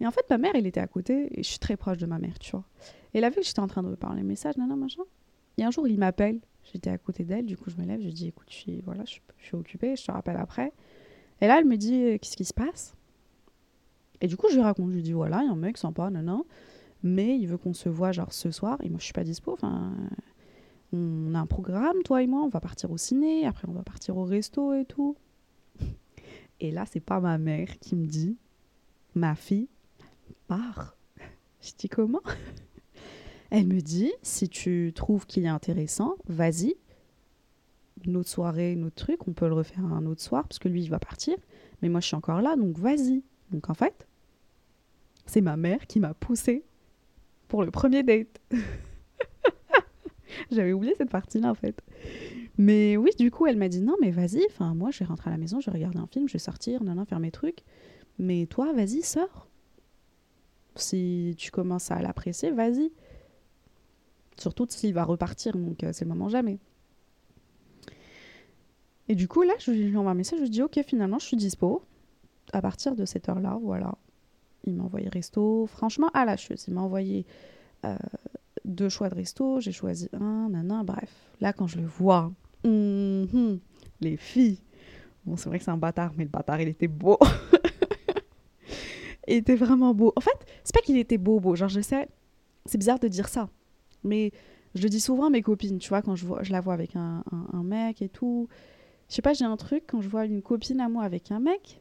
Et 0.00 0.06
en 0.06 0.12
fait, 0.12 0.24
ma 0.30 0.38
mère, 0.38 0.52
elle 0.54 0.66
était 0.66 0.80
à 0.80 0.86
côté, 0.86 1.28
et 1.38 1.42
je 1.42 1.48
suis 1.48 1.58
très 1.58 1.76
proche 1.76 1.98
de 1.98 2.06
ma 2.06 2.18
mère, 2.18 2.38
tu 2.38 2.52
vois. 2.52 2.64
Et 3.12 3.18
elle 3.18 3.24
a 3.24 3.30
vu 3.30 3.36
que 3.36 3.42
j'étais 3.42 3.60
en 3.60 3.66
train 3.66 3.82
de 3.82 3.94
parler 3.96 4.22
message, 4.22 4.56
nanana, 4.56 4.76
machin. 4.76 5.02
Et 5.58 5.64
un 5.64 5.72
jour, 5.72 5.88
il 5.88 5.98
m'appelle, 5.98 6.38
j'étais 6.72 6.90
à 6.90 6.98
côté 6.98 7.24
d'elle, 7.24 7.46
du 7.46 7.56
coup, 7.56 7.68
je 7.68 7.76
me 7.76 7.84
lève, 7.84 8.00
je 8.00 8.10
dis, 8.10 8.28
écoute, 8.28 8.46
je 8.48 8.54
suis, 8.54 8.80
voilà, 8.82 9.04
je, 9.04 9.18
suis 9.44 9.56
occupée, 9.56 9.96
je 9.96 10.04
te 10.04 10.12
rappelle 10.12 10.36
après. 10.36 10.72
Et 11.40 11.48
là, 11.48 11.58
elle 11.58 11.66
me 11.66 11.76
dit, 11.76 12.04
euh, 12.04 12.18
qu'est-ce 12.18 12.36
qui 12.36 12.44
se 12.44 12.54
passe? 12.54 12.94
Et 14.20 14.28
du 14.28 14.36
coup, 14.36 14.46
je 14.50 14.54
lui 14.54 14.62
raconte, 14.62 14.90
je 14.90 14.94
lui 14.94 15.02
dis, 15.02 15.12
voilà, 15.12 15.40
il 15.42 15.46
y 15.46 15.48
a 15.48 15.52
un 15.52 15.56
mec 15.56 15.78
sympa, 15.78 16.10
nanana, 16.10 16.42
mais 17.02 17.36
il 17.36 17.48
veut 17.48 17.58
qu'on 17.58 17.74
se 17.74 17.88
voit, 17.88 18.12
genre, 18.12 18.32
ce 18.32 18.52
soir, 18.52 18.78
et 18.84 18.88
moi, 18.88 19.00
je 19.00 19.04
suis 19.04 19.12
pas 19.12 19.24
dispo, 19.24 19.52
enfin 19.54 19.92
on 20.92 21.34
a 21.34 21.38
un 21.38 21.46
programme, 21.46 22.02
toi 22.04 22.22
et 22.22 22.26
moi, 22.26 22.42
on 22.42 22.48
va 22.48 22.60
partir 22.60 22.90
au 22.90 22.98
ciné, 22.98 23.46
après 23.46 23.68
on 23.68 23.72
va 23.72 23.82
partir 23.82 24.16
au 24.16 24.24
resto 24.24 24.74
et 24.74 24.84
tout. 24.84 25.16
Et 26.60 26.70
là, 26.70 26.84
c'est 26.90 27.00
pas 27.00 27.20
ma 27.20 27.38
mère 27.38 27.78
qui 27.78 27.96
me 27.96 28.06
dit, 28.06 28.36
ma 29.14 29.34
fille, 29.34 29.68
pars. 30.46 30.96
Je 31.62 31.72
dis 31.78 31.88
comment? 31.88 32.22
Elle 33.50 33.66
me 33.66 33.80
dit, 33.80 34.12
si 34.22 34.48
tu 34.48 34.92
trouves 34.94 35.26
qu'il 35.26 35.44
est 35.44 35.48
intéressant, 35.48 36.16
vas-y. 36.28 36.74
Notre 38.06 38.28
soirée, 38.28 38.76
notre 38.76 38.96
truc, 38.96 39.26
on 39.26 39.32
peut 39.32 39.48
le 39.48 39.54
refaire 39.54 39.84
un 39.84 40.06
autre 40.06 40.22
soir, 40.22 40.44
parce 40.46 40.58
que 40.58 40.68
lui, 40.68 40.82
il 40.84 40.90
va 40.90 40.98
partir. 40.98 41.36
Mais 41.82 41.88
moi, 41.88 42.00
je 42.00 42.06
suis 42.06 42.16
encore 42.16 42.42
là, 42.42 42.56
donc 42.56 42.78
vas-y. 42.78 43.22
Donc 43.50 43.68
en 43.68 43.74
fait, 43.74 44.06
c'est 45.26 45.40
ma 45.40 45.56
mère 45.56 45.86
qui 45.86 46.00
m'a 46.00 46.14
poussée 46.14 46.64
pour 47.48 47.64
le 47.64 47.70
premier 47.70 48.02
date. 48.02 48.40
J'avais 50.50 50.72
oublié 50.72 50.94
cette 50.96 51.10
partie-là 51.10 51.50
en 51.50 51.54
fait. 51.54 51.80
Mais 52.58 52.96
oui, 52.96 53.10
du 53.18 53.30
coup, 53.30 53.46
elle 53.46 53.56
m'a 53.56 53.68
dit 53.68 53.80
non, 53.80 53.96
mais 54.00 54.10
vas-y, 54.10 54.44
enfin, 54.50 54.74
moi, 54.74 54.90
je 54.90 54.98
vais 55.00 55.04
rentrer 55.06 55.30
à 55.30 55.32
la 55.32 55.38
maison, 55.38 55.60
je 55.60 55.70
vais 55.70 55.76
regarder 55.76 55.98
un 55.98 56.06
film, 56.06 56.28
je 56.28 56.34
vais 56.34 56.38
sortir, 56.38 56.82
non, 56.82 57.04
faire 57.04 57.20
mes 57.20 57.30
trucs. 57.30 57.60
Mais 58.18 58.46
toi, 58.46 58.72
vas-y, 58.72 59.02
sors. 59.02 59.48
Si 60.76 61.34
tu 61.38 61.50
commences 61.50 61.90
à 61.90 62.00
l'apprécier, 62.02 62.50
vas-y. 62.50 62.92
Surtout 64.38 64.66
s'il 64.68 64.94
va 64.94 65.04
repartir, 65.04 65.56
donc 65.56 65.84
euh, 65.84 65.90
c'est 65.92 66.04
le 66.04 66.10
moment 66.10 66.28
jamais. 66.28 66.58
Et 69.08 69.14
du 69.14 69.26
coup, 69.26 69.42
là, 69.42 69.54
je 69.58 69.70
lui 69.72 69.96
envoie 69.96 70.12
un 70.12 70.14
message, 70.14 70.38
je 70.38 70.44
lui 70.44 70.50
dis 70.50 70.62
ok, 70.62 70.80
finalement, 70.86 71.18
je 71.18 71.26
suis 71.26 71.36
dispo. 71.36 71.82
À 72.52 72.62
partir 72.62 72.94
de 72.94 73.04
cette 73.04 73.28
heure-là, 73.28 73.58
voilà. 73.62 73.96
Il 74.64 74.74
m'a 74.74 74.84
envoyé 74.84 75.08
resto. 75.08 75.66
Franchement, 75.66 76.10
à 76.14 76.24
la 76.24 76.36
chose, 76.36 76.64
il 76.68 76.74
m'a 76.74 76.82
envoyé 76.82 77.26
euh, 77.84 77.96
deux 78.64 78.88
choix 78.88 79.08
de 79.08 79.14
resto, 79.14 79.60
j'ai 79.60 79.72
choisi 79.72 80.08
un, 80.12 80.48
nanan, 80.50 80.84
bref. 80.84 81.10
Là, 81.40 81.52
quand 81.52 81.66
je 81.66 81.78
le 81.78 81.86
vois, 81.86 82.32
mhm, 82.64 83.58
les 84.00 84.16
filles. 84.16 84.58
Bon, 85.26 85.36
c'est 85.36 85.48
vrai 85.48 85.58
que 85.58 85.64
c'est 85.64 85.70
un 85.70 85.76
bâtard, 85.76 86.12
mais 86.16 86.24
le 86.24 86.30
bâtard, 86.30 86.60
il 86.60 86.68
était 86.68 86.88
beau. 86.88 87.18
il 89.28 89.36
était 89.36 89.54
vraiment 89.54 89.94
beau. 89.94 90.12
En 90.16 90.20
fait, 90.20 90.36
c'est 90.64 90.74
pas 90.74 90.80
qu'il 90.80 90.96
était 90.96 91.18
beau, 91.18 91.40
beau. 91.40 91.54
Genre, 91.56 91.68
je 91.68 91.80
sais, 91.80 92.08
c'est 92.66 92.78
bizarre 92.78 92.98
de 92.98 93.08
dire 93.08 93.28
ça. 93.28 93.48
Mais 94.04 94.32
Je 94.74 94.82
le 94.84 94.88
dis 94.88 95.00
souvent 95.00 95.26
à 95.26 95.30
mes 95.30 95.42
copines, 95.42 95.78
tu 95.78 95.88
vois, 95.88 96.00
quand 96.02 96.14
je, 96.16 96.24
vois, 96.26 96.42
je 96.44 96.52
la 96.52 96.60
vois 96.60 96.74
avec 96.74 96.94
un, 96.96 97.24
un- 97.32 97.58
un 97.58 97.62
mec 97.64 98.02
et 98.02 98.08
tout. 98.08 98.48
Je 99.08 99.14
sais 99.16 99.22
pas, 99.22 99.32
j'ai 99.34 99.44
un 99.44 99.56
truc, 99.56 99.84
quand 99.88 100.00
je 100.02 100.08
vois 100.08 100.24
une 100.26 100.42
copine 100.42 100.80
à 100.80 100.88
moi 100.88 101.02
avec 101.04 101.30
un 101.32 101.40
mec, 101.40 101.80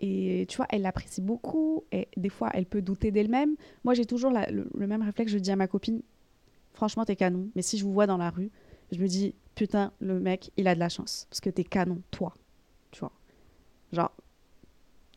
et 0.00 0.46
tu 0.48 0.56
vois, 0.56 0.66
elle 0.70 0.82
l'apprécie 0.82 1.20
beaucoup, 1.20 1.84
et 1.90 2.08
des 2.16 2.28
fois, 2.28 2.50
elle 2.54 2.66
peut 2.66 2.82
douter 2.82 3.10
d'elle-même. 3.10 3.56
Moi, 3.84 3.94
j'ai 3.94 4.04
toujours 4.04 4.30
le, 4.30 4.86
même 4.86 5.02
réflexe, 5.02 5.32
je 5.32 5.38
dis 5.38 5.50
à 5.50 5.56
ma 5.56 5.66
copine, 5.66 6.02
franchement, 6.72 7.04
t'es 7.04 7.16
canon, 7.16 7.48
mais 7.56 7.62
si 7.62 7.78
je 7.78 7.84
vous 7.84 7.92
vois 7.92 8.06
dans 8.06 8.16
la 8.16 8.30
rue, 8.30 8.50
je 8.92 8.98
me 9.00 9.08
dis, 9.08 9.34
putain, 9.54 9.92
le 10.00 10.20
mec, 10.20 10.50
il 10.56 10.68
a 10.68 10.74
de 10.74 10.80
la 10.80 10.88
chance, 10.88 11.26
parce 11.30 11.40
que 11.40 11.50
t'es 11.50 11.64
canon, 11.64 12.00
toi, 12.10 12.32
tu 12.92 13.00
vois. 13.00 13.12
Genre, 13.92 14.12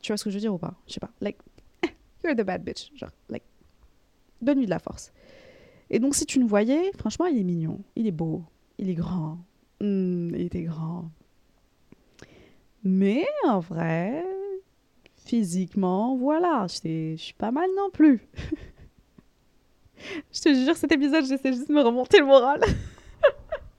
tu 0.01 0.11
vois 0.11 0.17
ce 0.17 0.23
que 0.23 0.29
je 0.31 0.35
veux 0.35 0.41
dire 0.41 0.53
ou 0.53 0.57
pas? 0.57 0.73
Je 0.87 0.93
sais 0.93 0.99
pas. 0.99 1.11
Like, 1.21 1.37
you're 2.23 2.35
the 2.35 2.41
bad 2.43 2.63
bitch. 2.63 2.91
Genre, 2.95 3.11
like, 3.29 3.43
donne-lui 4.41 4.65
de 4.65 4.71
la 4.71 4.79
force. 4.79 5.11
Et 5.91 5.99
donc, 5.99 6.15
si 6.15 6.25
tu 6.25 6.39
le 6.39 6.45
voyais, 6.45 6.91
franchement, 6.97 7.25
il 7.27 7.37
est 7.37 7.43
mignon, 7.43 7.81
il 7.95 8.07
est 8.07 8.11
beau, 8.11 8.43
il 8.79 8.89
est 8.89 8.95
grand. 8.95 9.37
Hmm, 9.79 10.33
il 10.33 10.41
était 10.41 10.63
grand. 10.63 11.11
Mais 12.83 13.25
en 13.45 13.59
vrai, 13.59 14.25
physiquement, 15.31 16.17
voilà, 16.17 16.67
je 16.67 17.15
suis 17.15 17.33
pas 17.33 17.51
mal 17.51 17.69
non 17.77 17.89
plus. 17.89 18.27
je 20.33 20.41
te 20.41 20.53
jure, 20.53 20.75
cet 20.75 20.91
épisode, 20.91 21.23
j'essaie 21.23 21.53
juste 21.53 21.69
de 21.69 21.73
me 21.73 21.81
remonter 21.81 22.19
le 22.19 22.25
moral. 22.25 22.59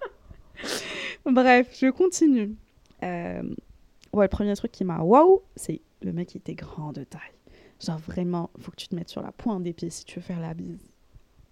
Bref, 1.27 1.77
je 1.79 1.91
continue. 1.91 2.57
Euh, 3.03 3.43
ouais, 4.15 4.25
le 4.25 4.29
premier 4.29 4.57
truc 4.57 4.73
qui 4.73 4.83
m'a 4.83 5.01
waouh, 5.01 5.43
c'est 5.55 5.83
le 6.01 6.15
mec 6.15 6.29
qui 6.29 6.39
était 6.39 6.55
grand 6.55 6.95
de 6.95 7.05
taille. 7.05 7.21
Genre 7.85 7.99
vraiment, 7.99 8.49
faut 8.59 8.71
que 8.71 8.77
tu 8.77 8.89
te 8.89 8.95
mettes 8.95 9.11
sur 9.11 9.21
la 9.21 9.31
pointe 9.31 9.63
des 9.63 9.75
pieds 9.75 9.91
si 9.91 10.07
tu 10.07 10.21
veux 10.21 10.25
faire 10.25 10.41
la 10.41 10.55
bise. 10.55 10.91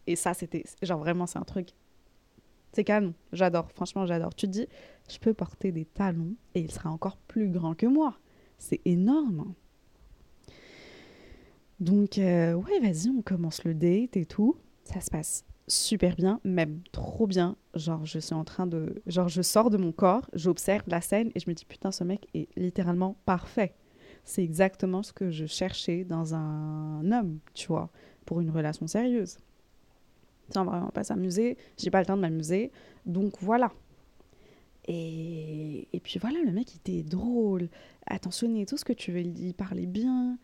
Et 0.07 0.17
ça, 0.17 0.33
c'était, 0.33 0.65
genre 0.81 1.01
vraiment, 1.01 1.27
c'est 1.27 1.39
un 1.39 1.45
truc. 1.45 1.75
C'est 2.73 2.85
canon. 2.85 3.13
J'adore. 3.35 3.71
Franchement, 3.73 4.07
j'adore. 4.07 4.35
Tu 4.35 4.47
te 4.47 4.53
dis, 4.53 4.67
je 5.11 5.19
peux 5.19 5.35
porter 5.35 5.73
des 5.73 5.85
talons 5.85 6.37
et 6.55 6.61
il 6.61 6.71
sera 6.71 6.89
encore 6.89 7.19
plus 7.19 7.51
grand 7.51 7.75
que 7.75 7.85
moi. 7.87 8.17
C'est 8.57 8.81
énorme. 8.87 9.53
Donc, 11.81 12.19
euh, 12.19 12.53
ouais, 12.55 12.79
vas-y, 12.81 13.09
on 13.09 13.23
commence 13.23 13.65
le 13.65 13.75
date 13.75 14.17
et 14.17 14.27
tout. 14.27 14.57
Ça 14.85 15.01
se 15.01 15.11
passe 15.11 15.45
super 15.67 16.15
bien, 16.17 16.41
même 16.45 16.81
trop 16.93 17.27
bien. 17.27 17.57
Genre, 17.75 18.05
je 18.05 18.19
suis 18.19 18.35
en 18.35 18.45
train 18.45 18.67
de. 18.67 19.03
Genre, 19.07 19.29
je 19.29 19.41
sors 19.41 19.71
de 19.71 19.79
mon 19.79 19.93
corps, 19.93 20.29
j'observe 20.35 20.85
la 20.89 21.01
scène 21.01 21.31
et 21.35 21.41
je 21.41 21.49
me 21.49 21.55
dis, 21.55 21.65
putain, 21.65 21.91
ce 21.91 22.05
mec 22.05 22.29
est 22.35 22.49
littéralement 22.57 23.17
parfait. 23.25 23.75
C'est 24.25 24.45
exactement 24.45 25.03
ce 25.03 25.13
que 25.13 25.31
je 25.31 25.47
cherchais 25.47 26.05
dans 26.05 26.35
un 26.35 27.11
homme, 27.11 27.39
tu 27.55 27.69
vois, 27.69 27.91
pour 28.27 28.41
une 28.41 28.51
relation 28.51 28.87
sérieuse. 28.87 29.39
Sans 30.53 30.65
vraiment 30.65 30.91
pas 30.91 31.05
s'amuser, 31.05 31.57
j'ai 31.79 31.91
pas 31.91 32.01
le 32.01 32.07
temps 32.07 32.17
de 32.17 32.23
m'amuser. 32.23 32.71
Donc 33.07 33.35
voilà. 33.41 33.73
Et, 34.87 35.89
et 35.93 36.01
puis 36.01 36.19
voilà, 36.19 36.41
le 36.45 36.53
mec 36.53 36.75
il 36.75 36.79
était 36.79 37.09
drôle, 37.09 37.69
attentionné, 38.07 38.67
tout 38.67 38.77
ce 38.77 38.85
que 38.85 38.93
tu 38.93 39.13
veux, 39.13 39.21
il 39.21 39.55
parlait 39.55 39.87
bien. 39.87 40.37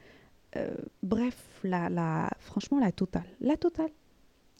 Euh, 0.56 0.74
bref, 1.02 1.36
la, 1.64 1.88
la, 1.88 2.30
franchement, 2.38 2.78
la 2.78 2.92
totale. 2.92 3.26
La 3.40 3.56
totale. 3.56 3.90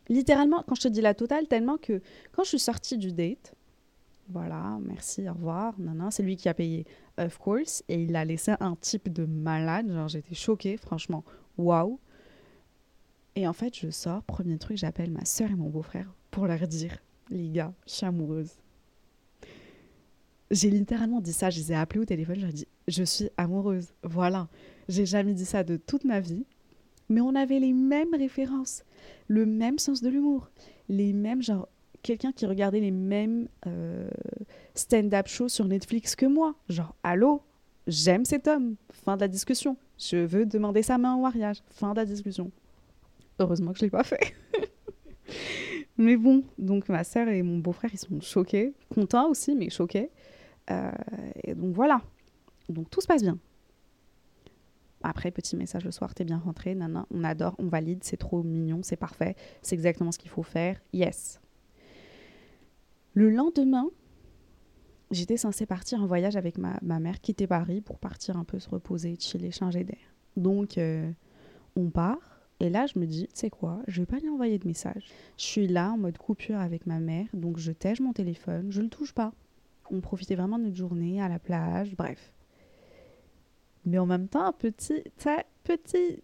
Littéralement, 0.08 0.62
quand 0.66 0.74
je 0.74 0.82
te 0.82 0.88
dis 0.88 1.00
la 1.00 1.14
totale, 1.14 1.48
tellement 1.48 1.78
que 1.78 2.00
quand 2.32 2.44
je 2.44 2.50
suis 2.50 2.58
sortie 2.58 2.96
du 2.96 3.12
date, 3.12 3.54
voilà, 4.28 4.78
merci, 4.82 5.28
au 5.28 5.32
revoir, 5.32 5.74
non, 5.78 6.10
c'est 6.10 6.22
lui 6.22 6.36
qui 6.36 6.48
a 6.48 6.54
payé, 6.54 6.84
of 7.18 7.38
course, 7.38 7.84
et 7.88 8.02
il 8.02 8.16
a 8.16 8.24
laissé 8.24 8.54
un 8.60 8.74
type 8.76 9.12
de 9.12 9.24
malade, 9.24 9.90
genre 9.90 10.08
j'étais 10.08 10.34
choquée, 10.34 10.76
franchement, 10.76 11.24
waouh. 11.58 12.00
Et 13.36 13.46
en 13.46 13.52
fait, 13.52 13.76
je 13.76 13.90
sors, 13.90 14.22
premier 14.22 14.58
truc, 14.58 14.78
j'appelle 14.78 15.10
ma 15.10 15.24
soeur 15.24 15.50
et 15.50 15.54
mon 15.54 15.68
beau-frère 15.68 16.12
pour 16.30 16.46
leur 16.46 16.66
dire, 16.66 16.98
les 17.30 17.48
gars, 17.50 17.72
je 17.86 17.92
suis 17.92 18.06
amoureuse. 18.06 18.52
J'ai 20.50 20.70
littéralement 20.70 21.20
dit 21.20 21.32
ça, 21.32 21.50
je 21.50 21.58
les 21.58 21.72
ai 21.72 21.76
appelés 21.76 22.00
au 22.00 22.04
téléphone, 22.04 22.36
je 22.36 22.40
leur 22.40 22.50
ai 22.50 22.54
dit, 22.54 22.68
je 22.88 23.02
suis 23.02 23.30
amoureuse, 23.36 23.88
voilà. 24.02 24.48
J'ai 24.88 25.06
jamais 25.06 25.34
dit 25.34 25.44
ça 25.44 25.64
de 25.64 25.76
toute 25.76 26.04
ma 26.04 26.20
vie, 26.20 26.44
mais 27.08 27.20
on 27.20 27.34
avait 27.34 27.58
les 27.58 27.72
mêmes 27.72 28.14
références, 28.14 28.84
le 29.28 29.46
même 29.46 29.78
sens 29.78 30.00
de 30.00 30.08
l'humour, 30.08 30.50
les 30.88 31.12
mêmes, 31.12 31.42
genre, 31.42 31.68
quelqu'un 32.02 32.32
qui 32.32 32.46
regardait 32.46 32.80
les 32.80 32.92
mêmes 32.92 33.48
euh, 33.66 34.08
stand-up 34.74 35.26
shows 35.26 35.48
sur 35.48 35.64
Netflix 35.66 36.14
que 36.14 36.26
moi. 36.26 36.54
Genre, 36.68 36.94
allô, 37.02 37.42
j'aime 37.86 38.24
cet 38.24 38.46
homme. 38.46 38.76
Fin 38.92 39.16
de 39.16 39.22
la 39.22 39.28
discussion. 39.28 39.76
Je 39.98 40.18
veux 40.18 40.46
demander 40.46 40.82
sa 40.82 40.98
main 40.98 41.16
au 41.16 41.22
mariage. 41.22 41.62
Fin 41.70 41.90
de 41.92 41.96
la 41.96 42.04
discussion. 42.04 42.52
Heureusement 43.38 43.72
que 43.72 43.78
je 43.78 43.84
ne 43.84 43.86
l'ai 43.86 43.90
pas 43.90 44.04
fait. 44.04 44.34
mais 45.98 46.16
bon, 46.16 46.44
donc 46.58 46.88
ma 46.88 47.02
sœur 47.02 47.28
et 47.28 47.42
mon 47.42 47.58
beau-frère, 47.58 47.90
ils 47.92 47.98
sont 47.98 48.20
choqués. 48.20 48.72
Contents 48.94 49.28
aussi, 49.28 49.56
mais 49.56 49.68
choqués. 49.68 50.10
Euh, 50.70 50.90
et 51.42 51.54
donc 51.54 51.74
voilà. 51.74 52.02
Donc 52.68 52.90
tout 52.90 53.00
se 53.00 53.06
passe 53.06 53.22
bien. 53.22 53.38
Après, 55.02 55.30
petit 55.30 55.56
message 55.56 55.84
le 55.84 55.92
soir, 55.92 56.14
t'es 56.14 56.24
bien 56.24 56.38
rentré, 56.38 56.74
nana, 56.74 57.06
on 57.12 57.22
adore, 57.22 57.54
on 57.58 57.68
valide, 57.68 58.02
c'est 58.02 58.16
trop 58.16 58.42
mignon, 58.42 58.80
c'est 58.82 58.96
parfait, 58.96 59.36
c'est 59.62 59.74
exactement 59.74 60.10
ce 60.10 60.18
qu'il 60.18 60.30
faut 60.30 60.42
faire, 60.42 60.80
yes. 60.92 61.40
Le 63.14 63.30
lendemain, 63.30 63.88
j'étais 65.10 65.36
censée 65.36 65.64
partir 65.64 66.02
en 66.02 66.06
voyage 66.06 66.36
avec 66.36 66.58
ma, 66.58 66.80
mère, 66.82 67.20
quitter 67.20 67.46
Paris 67.46 67.80
pour 67.82 67.98
partir 67.98 68.36
un 68.36 68.44
peu 68.44 68.58
se 68.58 68.68
reposer, 68.68 69.16
chiller, 69.18 69.52
changer 69.52 69.84
d'air. 69.84 70.14
Donc, 70.36 70.76
euh, 70.76 71.10
on 71.76 71.90
part. 71.90 72.40
Et 72.58 72.70
là, 72.70 72.86
je 72.86 72.98
me 72.98 73.06
dis, 73.06 73.26
tu 73.28 73.32
sais 73.34 73.50
quoi, 73.50 73.82
je 73.86 74.00
vais 74.00 74.06
pas 74.06 74.18
lui 74.18 74.30
envoyer 74.30 74.58
de 74.58 74.66
message. 74.66 75.04
Je 75.36 75.44
suis 75.44 75.68
là 75.68 75.92
en 75.92 75.98
mode 75.98 76.16
coupure 76.16 76.58
avec 76.58 76.86
ma 76.86 76.98
mère, 76.98 77.26
donc 77.34 77.58
je 77.58 77.70
tège 77.70 78.00
mon 78.00 78.12
téléphone, 78.14 78.72
je 78.72 78.80
le 78.80 78.88
touche 78.88 79.12
pas. 79.12 79.32
On 79.90 80.00
profitait 80.00 80.34
vraiment 80.34 80.58
de 80.58 80.64
notre 80.64 80.76
journée 80.76 81.20
à 81.20 81.28
la 81.28 81.38
plage, 81.38 81.94
bref. 81.96 82.32
Mais 83.86 83.98
en 83.98 84.06
même 84.06 84.28
temps, 84.28 84.52
petit, 84.52 85.04
petit, 85.64 86.22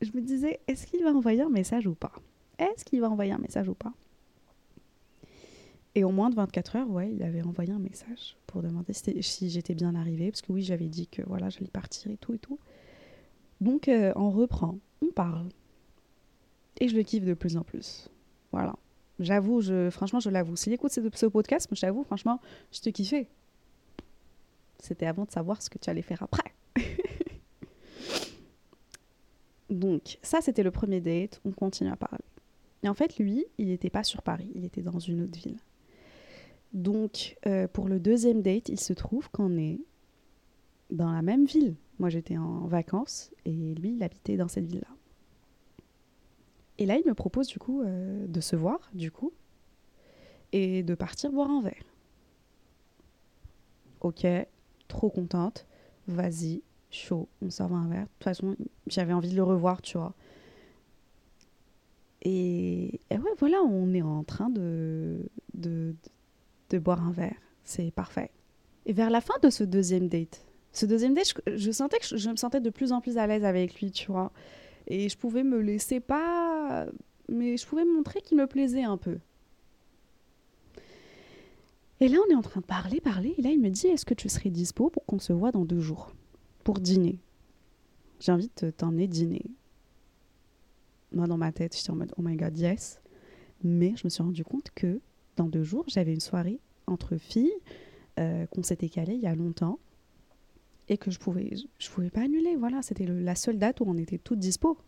je 0.00 0.10
me 0.14 0.20
disais, 0.20 0.60
est-ce 0.68 0.86
qu'il 0.86 1.02
va 1.02 1.10
envoyer 1.10 1.42
un 1.42 1.50
message 1.50 1.86
ou 1.86 1.94
pas? 1.94 2.12
Est-ce 2.58 2.84
qu'il 2.84 3.00
va 3.00 3.10
envoyer 3.10 3.32
un 3.32 3.38
message 3.38 3.68
ou 3.68 3.74
pas? 3.74 3.92
Et 5.94 6.04
au 6.04 6.10
moins 6.10 6.30
de 6.30 6.36
24 6.36 6.76
heures, 6.76 6.90
ouais, 6.90 7.12
il 7.12 7.22
avait 7.22 7.42
envoyé 7.42 7.72
un 7.72 7.78
message 7.78 8.36
pour 8.46 8.62
demander 8.62 8.92
si, 8.92 9.20
si 9.22 9.50
j'étais 9.50 9.74
bien 9.74 9.96
arrivée, 9.96 10.30
parce 10.30 10.42
que 10.42 10.52
oui, 10.52 10.62
j'avais 10.62 10.88
dit 10.88 11.08
que 11.08 11.22
voilà, 11.26 11.50
j'allais 11.50 11.70
partir 11.70 12.12
et 12.12 12.16
tout 12.16 12.34
et 12.34 12.38
tout. 12.38 12.58
Donc, 13.60 13.88
euh, 13.88 14.12
on 14.14 14.30
reprend, 14.30 14.78
on 15.02 15.10
parle. 15.10 15.48
Et 16.80 16.88
je 16.88 16.96
le 16.96 17.02
kiffe 17.02 17.24
de 17.24 17.34
plus 17.34 17.56
en 17.56 17.64
plus. 17.64 18.08
Voilà. 18.52 18.76
J'avoue, 19.18 19.60
je, 19.60 19.90
franchement, 19.90 20.20
je 20.20 20.30
l'avoue. 20.30 20.54
S'il 20.54 20.72
écoute 20.72 20.92
ce, 20.92 21.26
podcast, 21.26 21.68
je 21.72 21.80
t'avoue, 21.80 22.04
franchement, 22.04 22.40
je 22.70 22.80
te 22.80 22.90
kiffais. 22.90 23.28
C'était 24.78 25.06
avant 25.06 25.24
de 25.24 25.30
savoir 25.30 25.62
ce 25.62 25.70
que 25.70 25.78
tu 25.78 25.90
allais 25.90 26.02
faire 26.02 26.22
après. 26.22 26.54
Donc, 29.70 30.18
ça, 30.22 30.40
c'était 30.40 30.62
le 30.62 30.70
premier 30.70 31.00
date. 31.00 31.40
On 31.44 31.52
continue 31.52 31.90
à 31.90 31.96
parler. 31.96 32.24
Et 32.82 32.88
en 32.88 32.94
fait, 32.94 33.18
lui, 33.18 33.44
il 33.58 33.68
n'était 33.68 33.90
pas 33.90 34.04
sur 34.04 34.22
Paris, 34.22 34.50
il 34.54 34.64
était 34.64 34.82
dans 34.82 34.98
une 34.98 35.22
autre 35.22 35.38
ville. 35.38 35.58
Donc, 36.72 37.36
euh, 37.46 37.66
pour 37.66 37.88
le 37.88 37.98
deuxième 37.98 38.42
date, 38.42 38.68
il 38.68 38.78
se 38.78 38.92
trouve 38.92 39.30
qu'on 39.30 39.56
est 39.56 39.80
dans 40.90 41.10
la 41.10 41.22
même 41.22 41.46
ville. 41.46 41.74
Moi, 41.98 42.08
j'étais 42.08 42.36
en 42.36 42.66
vacances 42.66 43.32
et 43.44 43.74
lui, 43.74 43.94
il 43.94 44.02
habitait 44.02 44.36
dans 44.36 44.48
cette 44.48 44.66
ville-là. 44.66 44.94
Et 46.78 46.86
là, 46.86 46.96
il 46.96 47.06
me 47.06 47.14
propose 47.14 47.48
du 47.48 47.58
coup 47.58 47.82
euh, 47.82 48.26
de 48.28 48.40
se 48.40 48.54
voir, 48.54 48.90
du 48.94 49.10
coup, 49.10 49.32
et 50.52 50.84
de 50.84 50.94
partir 50.94 51.32
boire 51.32 51.50
un 51.50 51.62
verre. 51.62 51.84
Ok, 54.00 54.24
trop 54.88 55.10
contente. 55.10 55.66
Vas-y, 56.06 56.62
chaud, 56.90 57.28
on 57.42 57.50
sort 57.50 57.72
un 57.72 57.88
verre. 57.88 58.04
De 58.04 58.08
toute 58.18 58.24
façon, 58.24 58.56
j'avais 58.86 59.12
envie 59.12 59.30
de 59.30 59.36
le 59.36 59.42
revoir, 59.42 59.82
tu 59.82 59.98
vois. 59.98 60.14
Et, 62.22 63.00
ouais, 63.10 63.18
voilà, 63.38 63.62
on 63.62 63.92
est 63.94 64.02
en 64.02 64.24
train 64.24 64.50
de, 64.50 65.20
de, 65.54 65.94
de 66.70 66.78
boire 66.78 67.06
un 67.06 67.12
verre. 67.12 67.36
C'est 67.64 67.90
parfait. 67.90 68.30
Et 68.86 68.92
vers 68.92 69.10
la 69.10 69.20
fin 69.20 69.34
de 69.42 69.50
ce 69.50 69.64
deuxième 69.64 70.08
date, 70.08 70.48
ce 70.72 70.86
deuxième 70.86 71.14
date, 71.14 71.34
je, 71.46 71.70
sentais 71.70 71.98
que 71.98 72.16
je, 72.16 72.30
me 72.30 72.36
sentais 72.36 72.60
de 72.60 72.70
plus 72.70 72.92
en 72.92 73.00
plus 73.00 73.18
à 73.18 73.26
l'aise 73.26 73.44
avec 73.44 73.80
lui, 73.80 73.90
tu 73.90 74.10
vois. 74.10 74.32
Et 74.86 75.08
je 75.08 75.16
pouvais 75.16 75.42
me 75.42 75.60
laisser 75.60 76.00
pas. 76.00 76.86
Mais 77.28 77.56
je 77.56 77.66
pouvais 77.66 77.84
montrer 77.84 78.20
qu'il 78.20 78.38
me 78.38 78.46
plaisait 78.46 78.84
un 78.84 78.96
peu. 78.96 79.18
Et 82.00 82.08
là, 82.08 82.18
on 82.26 82.30
est 82.30 82.36
en 82.36 82.42
train 82.42 82.60
de 82.60 82.66
parler, 82.66 83.00
parler. 83.00 83.34
Et 83.38 83.42
là, 83.42 83.50
il 83.50 83.60
me 83.60 83.70
dit 83.70 83.88
Est-ce 83.88 84.06
que 84.06 84.14
tu 84.14 84.28
serais 84.28 84.50
dispo 84.50 84.90
pour 84.90 85.04
qu'on 85.04 85.18
se 85.18 85.32
voit 85.32 85.50
dans 85.50 85.64
deux 85.64 85.80
jours 85.80 86.12
Pour 86.64 86.78
dîner? 86.78 87.18
J'ai 88.20 88.32
envie 88.32 88.50
de 88.60 88.70
t'emmener 88.70 89.06
dîner. 89.06 89.42
Moi, 91.12 91.26
dans 91.26 91.38
ma 91.38 91.52
tête, 91.52 91.76
j'étais 91.76 91.90
en 91.90 91.96
mode 91.96 92.12
Oh 92.16 92.22
my 92.22 92.36
god, 92.36 92.56
yes. 92.56 93.00
Mais 93.64 93.94
je 93.96 94.02
me 94.04 94.10
suis 94.10 94.22
rendu 94.22 94.44
compte 94.44 94.70
que 94.74 95.00
dans 95.36 95.48
deux 95.48 95.62
jours, 95.62 95.84
j'avais 95.88 96.12
une 96.12 96.20
soirée 96.20 96.60
entre 96.86 97.16
filles 97.16 97.52
euh, 98.18 98.46
qu'on 98.46 98.62
s'était 98.62 98.88
calée 98.88 99.14
il 99.14 99.20
y 99.20 99.26
a 99.26 99.34
longtemps 99.34 99.78
et 100.88 100.96
que 100.96 101.10
je 101.10 101.18
pouvais 101.18 101.50
je 101.78 101.90
pouvais 101.90 102.10
pas 102.10 102.22
annuler 102.22 102.56
voilà 102.56 102.82
c'était 102.82 103.06
la 103.06 103.34
seule 103.34 103.58
date 103.58 103.80
où 103.80 103.84
on 103.86 103.96
était 103.96 104.18
toutes 104.18 104.38
dispo 104.38 104.78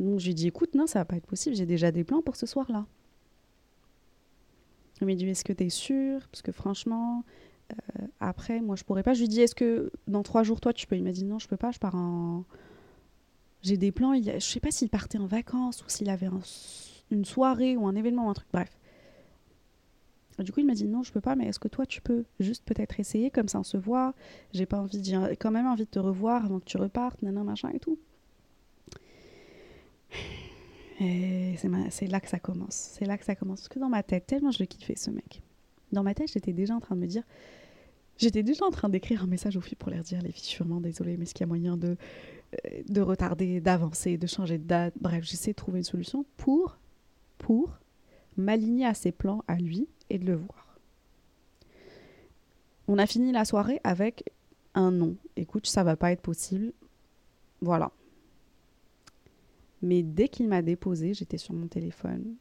Donc 0.00 0.18
je 0.18 0.30
lui 0.30 0.46
écoute, 0.46 0.74
non, 0.74 0.86
ça 0.86 1.00
va 1.00 1.04
pas 1.04 1.16
être 1.16 1.26
possible, 1.26 1.54
j'ai 1.54 1.66
déjà 1.66 1.92
des 1.92 2.04
plans 2.04 2.22
pour 2.22 2.36
ce 2.36 2.46
soir-là. 2.46 2.86
Il 5.02 5.06
m'a 5.06 5.14
dit 5.14 5.28
est-ce 5.28 5.44
que 5.44 5.52
tu 5.52 5.64
es 5.64 5.68
sûr? 5.68 6.20
Parce 6.30 6.42
que 6.42 6.52
franchement, 6.52 7.24
euh, 7.72 8.06
après, 8.20 8.60
moi 8.60 8.76
je 8.76 8.84
pourrais 8.84 9.02
pas. 9.02 9.14
Je 9.14 9.20
lui 9.20 9.28
dis 9.28 9.40
est-ce 9.40 9.54
que 9.54 9.90
dans 10.06 10.22
trois 10.22 10.44
jours, 10.44 10.60
toi 10.60 10.72
tu 10.72 10.86
peux? 10.86 10.96
Il 10.96 11.02
m'a 11.02 11.12
dit 11.12 11.24
non, 11.24 11.38
je 11.38 11.48
peux 11.48 11.56
pas, 11.56 11.72
je 11.72 11.78
pars 11.78 11.94
en. 11.94 12.44
J'ai 13.62 13.76
des 13.76 13.92
plans, 13.92 14.12
il... 14.12 14.24
je 14.24 14.38
sais 14.38 14.60
pas 14.60 14.70
s'il 14.70 14.88
partait 14.88 15.18
en 15.18 15.26
vacances 15.26 15.82
ou 15.82 15.88
s'il 15.88 16.08
avait 16.08 16.28
une 17.10 17.24
soirée 17.24 17.76
ou 17.76 17.86
un 17.86 17.94
événement 17.94 18.26
ou 18.26 18.30
un 18.30 18.34
truc, 18.34 18.48
bref. 18.52 18.70
Du 20.38 20.50
coup, 20.50 20.60
il 20.60 20.66
m'a 20.66 20.74
dit 20.74 20.86
non, 20.86 21.02
je 21.02 21.12
peux 21.12 21.20
pas, 21.20 21.36
mais 21.36 21.46
est-ce 21.46 21.60
que 21.60 21.68
toi 21.68 21.84
tu 21.86 22.00
peux 22.00 22.24
juste 22.40 22.64
peut-être 22.64 22.98
essayer? 23.00 23.30
Comme 23.30 23.48
ça 23.48 23.60
on 23.60 23.64
se 23.64 23.76
voit. 23.76 24.14
J'ai 24.52 24.66
pas 24.66 24.78
envie, 24.78 25.02
j'ai 25.02 25.36
quand 25.36 25.50
même 25.50 25.66
envie 25.66 25.84
de 25.84 25.90
te 25.90 25.98
revoir 25.98 26.44
avant 26.44 26.58
que 26.60 26.64
tu 26.64 26.76
repartes, 26.76 27.22
nanana 27.22 27.44
machin 27.44 27.70
et 27.74 27.80
tout. 27.80 27.98
Et 31.00 31.56
c'est 31.90 32.06
là 32.06 32.20
que 32.20 32.28
ça 32.28 32.38
commence. 32.38 32.74
C'est 32.74 33.06
là 33.06 33.18
que 33.18 33.24
ça 33.24 33.34
commence. 33.34 33.60
Parce 33.60 33.68
que 33.68 33.78
dans 33.78 33.88
ma 33.88 34.02
tête, 34.02 34.26
tellement 34.26 34.50
je 34.50 34.60
le 34.60 34.66
kiffais 34.66 34.96
ce 34.96 35.10
mec. 35.10 35.42
Dans 35.92 36.02
ma 36.02 36.14
tête, 36.14 36.30
j'étais 36.32 36.52
déjà 36.52 36.74
en 36.74 36.80
train 36.80 36.94
de 36.96 37.00
me 37.00 37.06
dire. 37.06 37.24
J'étais 38.18 38.42
déjà 38.42 38.64
en 38.64 38.70
train 38.70 38.88
d'écrire 38.88 39.24
un 39.24 39.26
message 39.26 39.56
aux 39.56 39.60
filles 39.60 39.76
pour 39.76 39.90
leur 39.90 40.02
dire 40.02 40.20
les 40.22 40.30
filles, 40.30 40.44
je 40.44 40.48
suis 40.50 40.58
vraiment 40.58 40.80
désolée, 40.80 41.16
mais 41.16 41.24
est-ce 41.24 41.34
qu'il 41.34 41.44
y 41.44 41.44
a 41.44 41.48
moyen 41.48 41.76
de, 41.76 41.96
euh, 42.66 42.82
de 42.88 43.00
retarder, 43.00 43.60
d'avancer, 43.60 44.18
de 44.18 44.26
changer 44.26 44.58
de 44.58 44.64
date? 44.64 44.94
Bref, 45.00 45.24
j'essaie 45.24 45.52
de 45.52 45.56
trouver 45.56 45.78
une 45.78 45.84
solution 45.84 46.24
pour, 46.36 46.78
pour 47.38 47.78
m'aligner 48.36 48.86
à 48.86 48.94
ses 48.94 49.12
plans 49.12 49.42
à 49.48 49.56
lui 49.56 49.88
et 50.10 50.18
de 50.18 50.26
le 50.26 50.36
voir. 50.36 50.78
On 52.86 52.98
a 52.98 53.06
fini 53.06 53.32
la 53.32 53.44
soirée 53.44 53.80
avec 53.82 54.24
un 54.74 54.90
non. 54.90 55.16
Écoute, 55.36 55.66
ça 55.66 55.82
va 55.82 55.96
pas 55.96 56.12
être 56.12 56.22
possible. 56.22 56.72
Voilà. 57.60 57.90
Mais 59.82 60.02
dès 60.02 60.28
qu'il 60.28 60.48
m'a 60.48 60.62
déposé, 60.62 61.12
j'étais 61.12 61.38
sur 61.38 61.54
mon 61.54 61.66
téléphone 61.66 62.36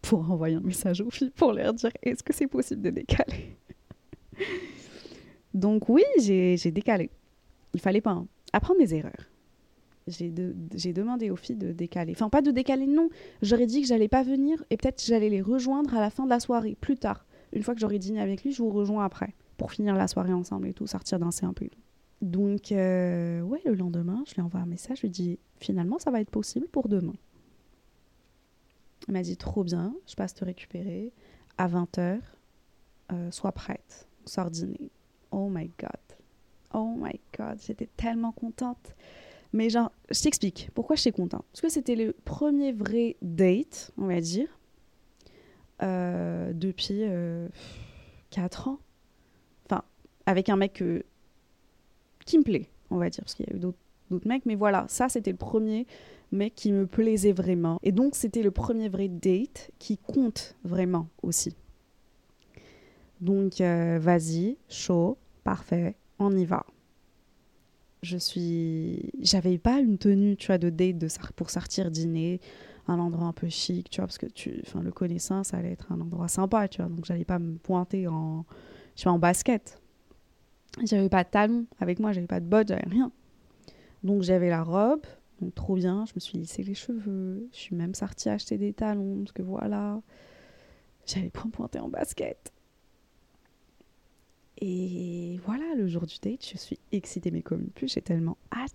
pour 0.00 0.30
envoyer 0.30 0.56
un 0.56 0.60
message 0.60 1.00
aux 1.00 1.10
filles 1.10 1.30
pour 1.30 1.52
leur 1.52 1.74
dire 1.74 1.90
est-ce 2.02 2.22
que 2.22 2.32
c'est 2.32 2.46
possible 2.46 2.82
de 2.82 2.90
décaler? 2.90 3.56
Donc 5.54 5.88
oui, 5.88 6.02
j'ai 6.18 6.56
décalé. 6.70 7.10
Il 7.74 7.80
fallait 7.80 8.00
pas 8.00 8.12
hein. 8.12 8.26
apprendre 8.52 8.80
des 8.80 8.94
erreurs. 8.94 9.28
J'ai 10.08 10.30
demandé 10.92 11.30
aux 11.30 11.36
filles 11.36 11.56
de 11.56 11.72
décaler. 11.72 12.12
Enfin, 12.12 12.28
pas 12.28 12.42
de 12.42 12.50
décaler, 12.50 12.86
non. 12.86 13.08
J'aurais 13.40 13.66
dit 13.66 13.82
que 13.82 13.86
j'allais 13.86 14.08
pas 14.08 14.22
venir 14.24 14.64
et 14.70 14.76
peut-être 14.76 15.02
j'allais 15.04 15.28
les 15.28 15.42
rejoindre 15.42 15.94
à 15.94 16.00
la 16.00 16.10
fin 16.10 16.24
de 16.24 16.30
la 16.30 16.40
soirée, 16.40 16.76
plus 16.80 16.96
tard. 16.96 17.24
Une 17.52 17.62
fois 17.62 17.74
que 17.74 17.80
j'aurais 17.80 17.98
dîné 17.98 18.20
avec 18.20 18.42
lui, 18.42 18.52
je 18.52 18.62
vous 18.62 18.70
rejoins 18.70 19.04
après 19.04 19.34
pour 19.56 19.70
finir 19.70 19.94
la 19.94 20.08
soirée 20.08 20.32
ensemble 20.32 20.66
et 20.66 20.74
tout, 20.74 20.86
sortir 20.86 21.20
danser 21.20 21.46
un 21.46 21.52
peu. 21.52 21.68
Donc, 22.22 22.70
euh, 22.70 23.40
ouais, 23.40 23.60
le 23.64 23.74
lendemain, 23.74 24.22
je 24.28 24.34
lui 24.34 24.42
envoie 24.42 24.60
un 24.60 24.66
message, 24.66 24.98
je 24.98 25.02
lui 25.02 25.10
dis 25.10 25.38
finalement, 25.56 25.98
ça 25.98 26.12
va 26.12 26.20
être 26.20 26.30
possible 26.30 26.68
pour 26.68 26.88
demain. 26.88 27.16
Elle 29.08 29.14
m'a 29.14 29.22
dit 29.22 29.36
trop 29.36 29.64
bien, 29.64 29.92
je 30.08 30.14
passe 30.14 30.32
te 30.32 30.44
récupérer 30.44 31.12
à 31.58 31.66
20h, 31.66 32.20
euh, 33.10 33.30
sois 33.32 33.50
prête, 33.50 34.08
on 34.38 34.44
dîner. 34.50 34.92
Oh 35.32 35.48
my 35.50 35.68
god, 35.80 35.90
oh 36.72 36.94
my 36.96 37.18
god, 37.36 37.58
j'étais 37.60 37.88
tellement 37.96 38.30
contente. 38.30 38.94
Mais 39.52 39.68
genre, 39.68 39.90
je 40.08 40.22
t'explique 40.22 40.70
pourquoi 40.74 40.94
je 40.94 41.00
suis 41.00 41.12
contente? 41.12 41.44
Parce 41.50 41.60
que 41.60 41.68
c'était 41.68 41.96
le 41.96 42.12
premier 42.24 42.70
vrai 42.70 43.16
date, 43.20 43.90
on 43.98 44.06
va 44.06 44.20
dire, 44.20 44.48
euh, 45.82 46.52
depuis 46.52 47.02
4 48.30 48.68
ans. 48.68 48.78
Enfin, 49.66 49.82
avec 50.26 50.48
un 50.48 50.56
mec 50.56 50.74
que 50.74 51.04
qui 52.24 52.38
me 52.38 52.44
plaît, 52.44 52.68
on 52.90 52.96
va 52.96 53.10
dire, 53.10 53.24
parce 53.24 53.34
qu'il 53.34 53.46
y 53.48 53.52
a 53.52 53.56
eu 53.56 53.58
d'autres 53.58 53.78
mecs, 54.26 54.46
mais 54.46 54.54
voilà, 54.54 54.84
ça 54.88 55.08
c'était 55.08 55.32
le 55.32 55.36
premier 55.36 55.86
mec 56.30 56.54
qui 56.54 56.72
me 56.72 56.86
plaisait 56.86 57.32
vraiment. 57.32 57.78
Et 57.82 57.92
donc 57.92 58.14
c'était 58.14 58.42
le 58.42 58.50
premier 58.50 58.88
vrai 58.88 59.08
date 59.08 59.70
qui 59.78 59.98
compte 59.98 60.56
vraiment 60.64 61.08
aussi. 61.22 61.54
Donc 63.20 63.60
euh, 63.60 63.98
vas-y, 64.00 64.56
chaud, 64.68 65.16
parfait, 65.44 65.96
on 66.18 66.36
y 66.36 66.44
va. 66.44 66.64
Je 68.02 68.18
suis, 68.18 69.12
j'avais 69.20 69.58
pas 69.58 69.78
une 69.78 69.96
tenue, 69.96 70.36
tu 70.36 70.48
vois, 70.48 70.58
de 70.58 70.70
date 70.70 70.96
pour 71.36 71.50
sortir 71.50 71.90
dîner, 71.90 72.40
un 72.88 72.98
endroit 72.98 73.26
un 73.26 73.32
peu 73.32 73.48
chic, 73.48 73.88
tu 73.90 74.00
vois, 74.00 74.06
parce 74.06 74.18
que 74.18 74.26
tu, 74.26 74.60
enfin, 74.66 74.82
le 74.82 74.90
connaissant, 74.90 75.44
ça 75.44 75.58
allait 75.58 75.72
être 75.72 75.92
un 75.92 76.00
endroit 76.00 76.26
sympa, 76.26 76.66
tu 76.66 76.82
vois, 76.82 76.90
donc 76.90 77.04
j'allais 77.04 77.24
pas 77.24 77.38
me 77.38 77.56
pointer 77.58 78.08
en, 78.08 78.44
je 78.96 79.08
en 79.08 79.18
basket. 79.18 79.80
J'avais 80.84 81.08
pas 81.08 81.22
de 81.24 81.28
talons 81.28 81.66
avec 81.80 81.98
moi, 81.98 82.12
j'avais 82.12 82.26
pas 82.26 82.40
de 82.40 82.46
bottes, 82.46 82.68
j'avais 82.68 82.88
rien. 82.88 83.12
Donc 84.02 84.22
j'avais 84.22 84.48
la 84.48 84.62
robe, 84.62 85.02
donc 85.40 85.54
trop 85.54 85.74
bien, 85.74 86.04
je 86.06 86.12
me 86.14 86.20
suis 86.20 86.38
lissé 86.38 86.62
les 86.62 86.74
cheveux, 86.74 87.48
je 87.52 87.58
suis 87.58 87.76
même 87.76 87.94
sortie 87.94 88.28
acheter 88.28 88.58
des 88.58 88.72
talons, 88.72 89.18
parce 89.20 89.32
que 89.32 89.42
voilà, 89.42 90.00
j'allais 91.06 91.30
pas 91.30 91.44
me 91.44 91.50
pointer 91.50 91.78
en 91.78 91.88
basket. 91.88 92.52
Et 94.58 95.40
voilà, 95.44 95.74
le 95.76 95.88
jour 95.88 96.06
du 96.06 96.16
date, 96.22 96.46
je 96.46 96.56
suis 96.56 96.78
excitée, 96.92 97.30
mais 97.30 97.42
comme 97.42 97.66
plus, 97.70 97.92
j'ai 97.92 98.02
tellement 98.02 98.38
hâte. 98.52 98.74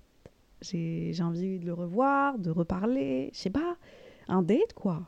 J'ai 0.62 1.14
envie 1.22 1.60
de 1.60 1.66
le 1.66 1.74
revoir, 1.74 2.38
de 2.40 2.50
reparler, 2.50 3.30
je 3.34 3.40
sais 3.40 3.50
pas, 3.50 3.78
un 4.28 4.42
date 4.42 4.74
quoi. 4.74 5.06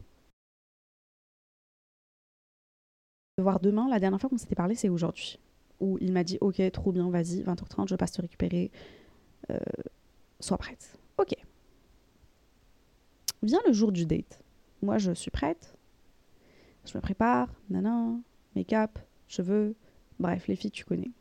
De 3.38 3.44
voir 3.44 3.60
demain, 3.60 3.88
la 3.90 4.00
dernière 4.00 4.20
fois 4.22 4.30
qu'on 4.30 4.38
s'était 4.38 4.56
parlé, 4.56 4.76
c'est 4.76 4.90
aujourd'hui 4.90 5.40
où 5.80 5.98
il 6.02 6.12
m'a 6.12 6.24
dit 6.24 6.38
Ok, 6.42 6.62
trop 6.72 6.92
bien, 6.92 7.10
vas-y, 7.10 7.44
20h30, 7.44 7.88
je 7.88 7.96
passe 7.96 8.12
te 8.12 8.22
récupérer. 8.22 8.72
Euh, 9.50 9.58
sois 10.40 10.58
prête. 10.58 10.98
Ok. 11.18 11.36
Vient 13.42 13.62
le 13.66 13.74
jour 13.74 13.92
du 13.92 14.06
date. 14.06 14.42
Moi, 14.82 14.98
je 14.98 15.12
suis 15.12 15.32
prête. 15.32 15.76
Je 16.86 16.98
me 16.98 17.02
prépare, 17.02 17.50
nana, 17.70 18.14
make-up, 18.56 18.98
cheveux. 19.28 19.76
Bref, 20.20 20.48
les 20.48 20.56
filles, 20.56 20.72
tu 20.72 20.86
connais. 20.86 21.12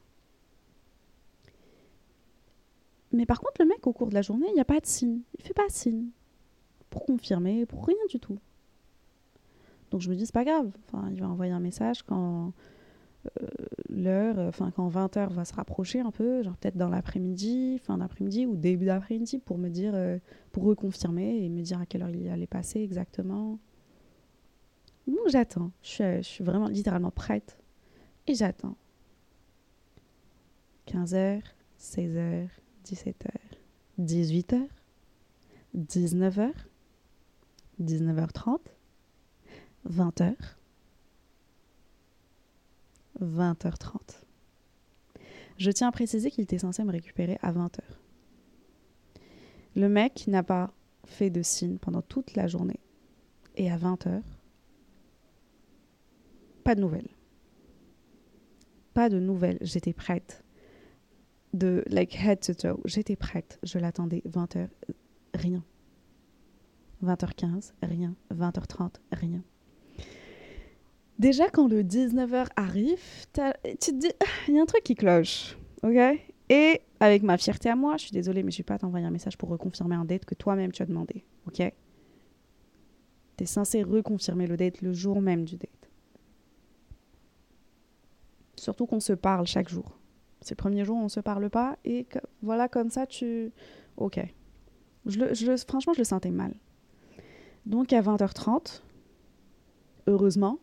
Mais 3.13 3.27
par 3.27 3.41
contre, 3.41 3.61
le 3.61 3.67
mec, 3.67 3.87
au 3.87 3.93
cours 3.93 4.09
de 4.09 4.15
la 4.15 4.23
journée, 4.23 4.47
il 4.49 4.55
n'y 4.55 4.61
a 4.61 4.65
pas 4.65 4.81
de 4.81 4.87
signe. 4.87 5.21
Il 5.39 5.45
fait 5.45 5.55
pas 5.55 5.69
signe. 5.69 6.07
Pour 6.91 7.05
confirmer, 7.05 7.67
pour 7.67 7.87
rien 7.87 7.97
du 8.09 8.19
tout. 8.19 8.39
Donc 9.91 10.01
je 10.01 10.11
me 10.11 10.17
dis, 10.17 10.27
c'est 10.27 10.33
pas 10.33 10.45
grave. 10.45 10.71
Enfin, 10.87 11.09
il 11.13 11.21
va 11.21 11.29
envoyer 11.29 11.53
un 11.53 11.61
message 11.61 12.03
quand 12.03 12.53
l'heure, 13.89 14.39
enfin 14.39 14.71
quand 14.71 14.89
20h 14.89 15.33
va 15.33 15.45
se 15.45 15.55
rapprocher 15.55 16.01
un 16.01 16.11
peu, 16.11 16.43
genre 16.43 16.57
peut-être 16.57 16.77
dans 16.77 16.89
l'après-midi, 16.89 17.79
fin 17.79 17.99
d'après-midi 17.99 18.47
ou 18.47 18.57
début 18.57 18.87
d'après-midi 18.87 19.39
pour 19.39 19.59
me 19.59 19.69
dire, 19.69 19.93
euh, 19.95 20.19
pour 20.53 20.65
reconfirmer 20.65 21.45
et 21.45 21.49
me 21.49 21.63
dire 21.63 21.81
à 21.81 21.87
quelle 21.87 22.03
heure 22.03 22.11
il 22.11 22.29
allait 22.29 22.47
passer 22.47 22.81
exactement. 22.81 23.59
Donc 25.07 25.29
j'attends, 25.29 25.73
je 25.83 26.21
suis, 26.23 26.45
vraiment 26.45 26.69
littéralement 26.69 27.11
prête 27.11 27.59
et 28.27 28.35
j'attends. 28.35 28.77
15h, 30.87 31.43
16h, 31.81 32.49
17h, 32.85 33.31
18h, 34.01 34.67
19h, 35.77 36.53
19h30, 37.83 38.59
20h, 39.89 40.35
20h30. 43.23 44.23
Je 45.59 45.71
tiens 45.71 45.89
à 45.89 45.93
préciser 45.93 46.31
qu'il 46.31 46.45
était 46.45 46.59
censé 46.59 46.85
me 46.85 46.93
récupérer 46.93 47.39
à 47.43 47.53
20h. 47.53 47.81
Le 49.75 49.89
mec 49.89 50.27
n'a 50.29 50.43
pas 50.43 50.73
fait 51.05 51.31
de 51.31 51.43
signe 51.43 51.79
pendant 51.79 52.03
toute 52.03 52.35
la 52.35 52.47
journée. 52.47 52.81
Et 53.57 53.71
à 53.71 53.77
20h, 53.77 54.23
pas 56.65 56.75
de 56.75 56.81
nouvelles. 56.81 57.09
Pas 58.95 59.09
de 59.09 59.19
nouvelles. 59.19 59.59
J'étais 59.61 59.93
prête. 59.93 60.45
De 61.55 61.83
like 61.87 62.15
head 62.17 62.41
to 62.41 62.55
toe. 62.55 62.81
J'étais 62.85 63.17
prête. 63.17 63.59
Je 63.63 63.79
l'attendais. 63.79 64.23
20h, 64.29 64.69
rien. 65.35 65.65
20h15, 67.03 67.73
rien. 67.83 68.15
20h30, 68.35 68.97
rien. 69.13 69.43
Déjà, 71.19 71.51
quand 71.51 71.67
le 71.67 71.83
19h 71.83 72.47
arrive, 72.55 73.03
tu 73.33 73.93
te 73.93 73.95
dis, 73.95 74.11
il 74.47 74.55
y 74.55 74.59
a 74.59 74.63
un 74.63 74.67
truc 74.67 74.85
qui 74.85 74.95
cloche. 74.95 75.57
OK? 75.83 75.99
Et 76.51 76.81
avec 77.01 77.23
ma 77.23 77.37
fierté 77.37 77.69
à 77.69 77.77
moi, 77.77 77.97
je 77.97 78.05
suis 78.05 78.13
désolée, 78.13 78.43
mais 78.43 78.51
je 78.51 78.57
ne 78.57 78.59
vais 78.59 78.67
pas 78.67 78.79
t'envoyer 78.79 79.05
un 79.05 79.11
message 79.11 79.37
pour 79.37 79.49
reconfirmer 79.49 79.97
un 79.97 80.05
date 80.05 80.25
que 80.25 80.35
toi-même 80.35 80.73
tu 80.73 80.83
as 80.83 80.87
demandé. 80.87 81.25
OK? 81.47 81.57
Tu 83.37 83.45
es 83.45 83.47
censé 83.47 83.83
reconfirmer 83.83 84.47
le 84.47 84.57
date 84.57 84.81
le 84.81 84.93
jour 84.93 85.21
même 85.21 85.45
du 85.45 85.57
date. 85.57 85.91
Surtout 88.57 88.87
qu'on 88.87 89.01
se 89.01 89.13
parle 89.13 89.47
chaque 89.47 89.69
jour. 89.69 89.99
C'est 90.41 90.53
le 90.53 90.57
premier 90.57 90.85
jour 90.85 90.97
on 90.97 91.05
ne 91.05 91.09
se 91.09 91.21
parle 91.21 91.51
pas 91.51 91.77
et 91.85 92.07
voilà, 92.43 92.69
comme 92.69 92.91
ça, 92.91 93.07
tu. 93.07 93.53
Ok. 93.97 94.21
Franchement, 95.67 95.93
je 95.93 95.99
le 95.99 96.05
sentais 96.05 96.31
mal. 96.31 96.55
Donc 97.67 97.93
à 97.93 98.01
20h30, 98.01 98.83
heureusement, 100.07 100.59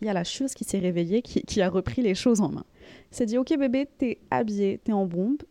il 0.00 0.06
y 0.06 0.10
a 0.10 0.12
la 0.12 0.24
chose 0.24 0.54
qui 0.54 0.64
s'est 0.64 0.78
réveillée, 0.78 1.22
qui, 1.22 1.62
a 1.62 1.68
repris 1.68 2.02
les 2.02 2.14
choses 2.14 2.40
en 2.40 2.50
main. 2.50 2.64
Il 3.10 3.16
s'est 3.16 3.26
dit, 3.26 3.38
ok 3.38 3.56
bébé, 3.58 3.88
t'es 3.98 4.18
habillé, 4.30 4.78
t'es 4.82 4.92
en 4.92 5.06
bombe, 5.06 5.42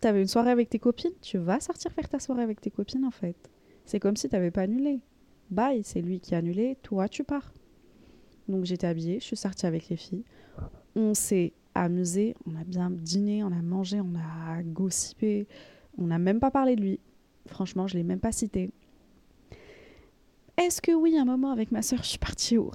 t'avais 0.00 0.22
une 0.22 0.28
soirée 0.28 0.50
avec 0.50 0.68
tes 0.68 0.78
copines, 0.78 1.12
tu 1.20 1.38
vas 1.38 1.60
sortir 1.60 1.92
faire 1.92 2.08
ta 2.08 2.18
soirée 2.18 2.42
avec 2.42 2.60
tes 2.60 2.70
copines 2.70 3.04
en 3.04 3.10
fait. 3.10 3.36
C'est 3.84 4.00
comme 4.00 4.16
si 4.16 4.28
tu 4.28 4.34
n'avais 4.34 4.50
pas 4.50 4.62
annulé. 4.62 5.00
Bye, 5.50 5.82
c'est 5.84 6.00
lui 6.00 6.20
qui 6.20 6.34
a 6.34 6.38
annulé, 6.38 6.76
toi 6.82 7.08
tu 7.08 7.24
pars. 7.24 7.52
Donc 8.48 8.64
j'étais 8.64 8.86
habillée, 8.86 9.20
je 9.20 9.24
suis 9.24 9.36
sortie 9.36 9.66
avec 9.66 9.88
les 9.88 9.96
filles. 9.96 10.24
On 10.94 11.14
s'est 11.14 11.52
amusé, 11.74 12.34
on 12.46 12.54
a 12.56 12.64
bien 12.64 12.90
dîné, 12.90 13.42
on 13.42 13.52
a 13.52 13.62
mangé, 13.62 14.00
on 14.00 14.14
a 14.14 14.62
gossipé, 14.62 15.46
on 15.98 16.06
n'a 16.06 16.18
même 16.18 16.40
pas 16.40 16.50
parlé 16.50 16.76
de 16.76 16.82
lui. 16.82 17.00
Franchement, 17.46 17.86
je 17.86 17.96
l'ai 17.96 18.02
même 18.02 18.20
pas 18.20 18.32
cité. 18.32 18.70
Est-ce 20.58 20.82
que 20.82 20.92
oui, 20.92 21.16
un 21.16 21.24
moment 21.24 21.50
avec 21.50 21.72
ma 21.72 21.82
soeur, 21.82 22.02
je 22.02 22.08
suis 22.08 22.18
partie 22.18 22.58
aux 22.58 22.70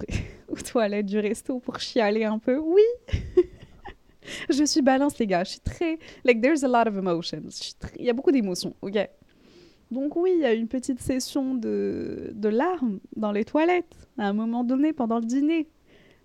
toilettes 0.64 1.06
du 1.06 1.18
resto 1.18 1.60
pour 1.60 1.78
chialer 1.78 2.24
un 2.24 2.38
peu? 2.38 2.58
Oui 2.58 2.82
Je 4.50 4.64
suis 4.64 4.82
balance, 4.82 5.18
les 5.18 5.26
gars. 5.26 5.44
Je 5.44 5.52
suis 5.52 5.60
très. 5.60 5.98
Like, 6.24 6.42
there's 6.42 6.64
a 6.64 6.68
lot 6.68 6.88
of 6.88 6.96
emotions. 6.96 7.48
Il 7.98 8.04
y 8.04 8.10
a 8.10 8.12
beaucoup 8.12 8.32
d'émotions, 8.32 8.74
ok? 8.82 9.08
Donc, 9.90 10.16
oui, 10.16 10.32
il 10.36 10.40
y 10.42 10.44
a 10.44 10.52
une 10.52 10.68
petite 10.68 11.00
session 11.00 11.54
de... 11.54 12.30
de 12.34 12.48
larmes 12.48 13.00
dans 13.16 13.32
les 13.32 13.44
toilettes 13.44 14.08
à 14.18 14.28
un 14.28 14.34
moment 14.34 14.64
donné 14.64 14.92
pendant 14.92 15.18
le 15.18 15.24
dîner. 15.24 15.68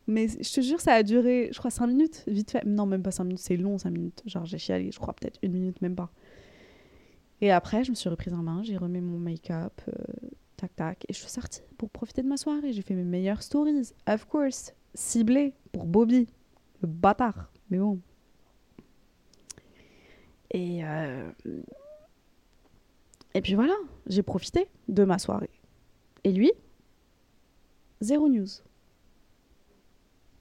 Mais 0.06 0.28
je 0.28 0.54
te 0.54 0.60
jure, 0.60 0.82
ça 0.82 0.94
a 0.94 1.04
duré, 1.04 1.50
je 1.54 1.60
crois, 1.60 1.72
5 1.72 1.88
minutes, 1.88 2.24
vite 2.28 2.52
fait. 2.52 2.66
Non, 2.66 2.86
même 2.86 3.04
pas 3.04 3.12
5 3.12 3.24
minutes, 3.24 3.40
c'est 3.40 3.56
long, 3.56 3.78
5 3.78 3.90
minutes. 3.90 4.22
Genre, 4.26 4.46
j'ai 4.46 4.58
chialé, 4.58 4.92
je 4.92 5.00
crois, 5.00 5.14
peut-être 5.14 5.40
une 5.44 5.54
minute, 5.54 5.82
même 5.82 5.96
pas. 5.96 6.12
Et 7.40 7.52
après, 7.52 7.84
je 7.86 7.92
me 7.92 7.96
suis 7.96 8.10
reprise 8.10 8.34
en 8.34 8.44
main, 8.44 8.64
j'ai 8.64 8.78
remis 8.78 9.02
mon 9.02 9.18
make-up, 9.18 9.74
euh, 9.88 9.94
tac, 10.64 10.76
tac, 10.76 11.06
et 11.10 11.14
je 11.14 11.20
suis 11.20 11.30
sortie 11.30 11.62
pour 11.78 11.90
profiter 11.90 12.22
de 12.22 12.28
ma 12.28 12.38
soirée. 12.38 12.72
J'ai 12.72 12.82
fait 12.82 12.94
mes 12.94 13.04
meilleures 13.04 13.42
stories, 13.42 13.92
of 14.08 14.26
course, 14.26 14.74
ciblées 14.94 15.54
pour 15.72 15.86
Bobby, 15.86 16.28
le 16.82 16.88
bâtard. 16.88 17.52
Mais 17.70 17.80
bon. 17.80 18.00
Et, 20.52 20.86
euh, 20.86 21.32
et 23.34 23.42
puis 23.42 23.56
voilà, 23.56 23.74
j'ai 24.08 24.24
profité 24.24 24.70
de 24.88 25.04
ma 25.04 25.18
soirée. 25.18 25.50
Et 26.24 26.32
lui, 26.32 26.52
zéro 28.00 28.30
news 28.30 28.48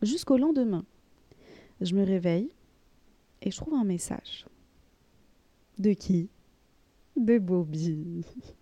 jusqu'au 0.02 0.36
lendemain. 0.36 0.84
Je 1.80 1.94
me 1.94 2.04
réveille 2.04 2.52
et 3.40 3.50
je 3.50 3.56
trouve 3.56 3.74
un 3.74 3.84
message. 3.84 4.46
De 5.78 5.94
qui? 5.94 6.28
De 7.16 7.38
Bobby. 7.38 8.24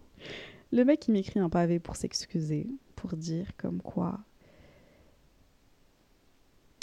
Le 0.72 0.84
mec, 0.84 1.08
il 1.08 1.12
m'écrit 1.12 1.40
un 1.40 1.48
pavé 1.48 1.78
pour 1.80 1.96
s'excuser, 1.96 2.66
pour 2.96 3.16
dire 3.16 3.56
comme 3.56 3.82
quoi. 3.82 4.20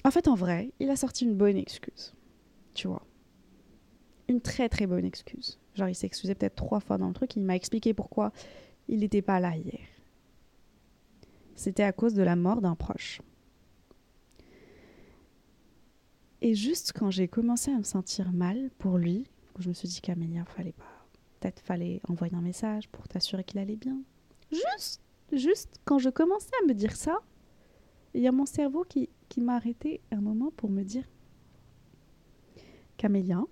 En 0.03 0.11
fait, 0.11 0.27
en 0.27 0.35
vrai, 0.35 0.71
il 0.79 0.89
a 0.89 0.95
sorti 0.95 1.25
une 1.25 1.35
bonne 1.35 1.57
excuse. 1.57 2.13
Tu 2.73 2.87
vois. 2.87 3.05
Une 4.27 4.41
très 4.41 4.67
très 4.69 4.87
bonne 4.87 5.05
excuse. 5.05 5.59
Genre, 5.75 5.89
il 5.89 5.95
s'est 5.95 6.07
excusé 6.07 6.35
peut-être 6.35 6.55
trois 6.55 6.79
fois 6.79 6.97
dans 6.97 7.07
le 7.07 7.13
truc. 7.13 7.35
il 7.35 7.43
m'a 7.43 7.55
expliqué 7.55 7.93
pourquoi 7.93 8.31
il 8.87 8.99
n'était 8.99 9.21
pas 9.21 9.39
là 9.39 9.55
hier. 9.55 9.79
C'était 11.55 11.83
à 11.83 11.91
cause 11.91 12.13
de 12.13 12.23
la 12.23 12.35
mort 12.35 12.61
d'un 12.61 12.75
proche. 12.75 13.21
Et 16.41 16.53
juste 16.53 16.93
quand 16.93 17.09
j'ai 17.09 17.27
commencé 17.27 17.71
à 17.71 17.77
me 17.77 17.83
sentir 17.83 18.31
mal 18.31 18.69
pour 18.77 18.97
lui, 18.97 19.27
je 19.59 19.69
me 19.69 19.73
suis 19.73 19.87
dit 19.87 20.01
Camélia, 20.01 20.45
fallait 20.45 20.73
pas. 20.73 20.96
Peut-être 21.39 21.59
fallait 21.59 22.01
envoyer 22.07 22.35
un 22.35 22.41
message 22.41 22.89
pour 22.89 23.07
t'assurer 23.07 23.43
qu'il 23.43 23.59
allait 23.59 23.75
bien. 23.75 23.99
Juste, 24.51 25.01
juste 25.31 25.79
quand 25.85 25.99
je 25.99 26.09
commençais 26.09 26.51
à 26.63 26.67
me 26.67 26.73
dire 26.73 26.95
ça, 26.95 27.17
il 28.13 28.21
y 28.21 28.27
a 28.27 28.31
mon 28.31 28.45
cerveau 28.45 28.83
qui, 28.83 29.09
qui 29.29 29.41
m'a 29.41 29.55
arrêté 29.55 30.01
un 30.11 30.21
moment 30.21 30.51
pour 30.55 30.69
me 30.69 30.83
dire 30.83 31.03
Camélia, 32.97 33.43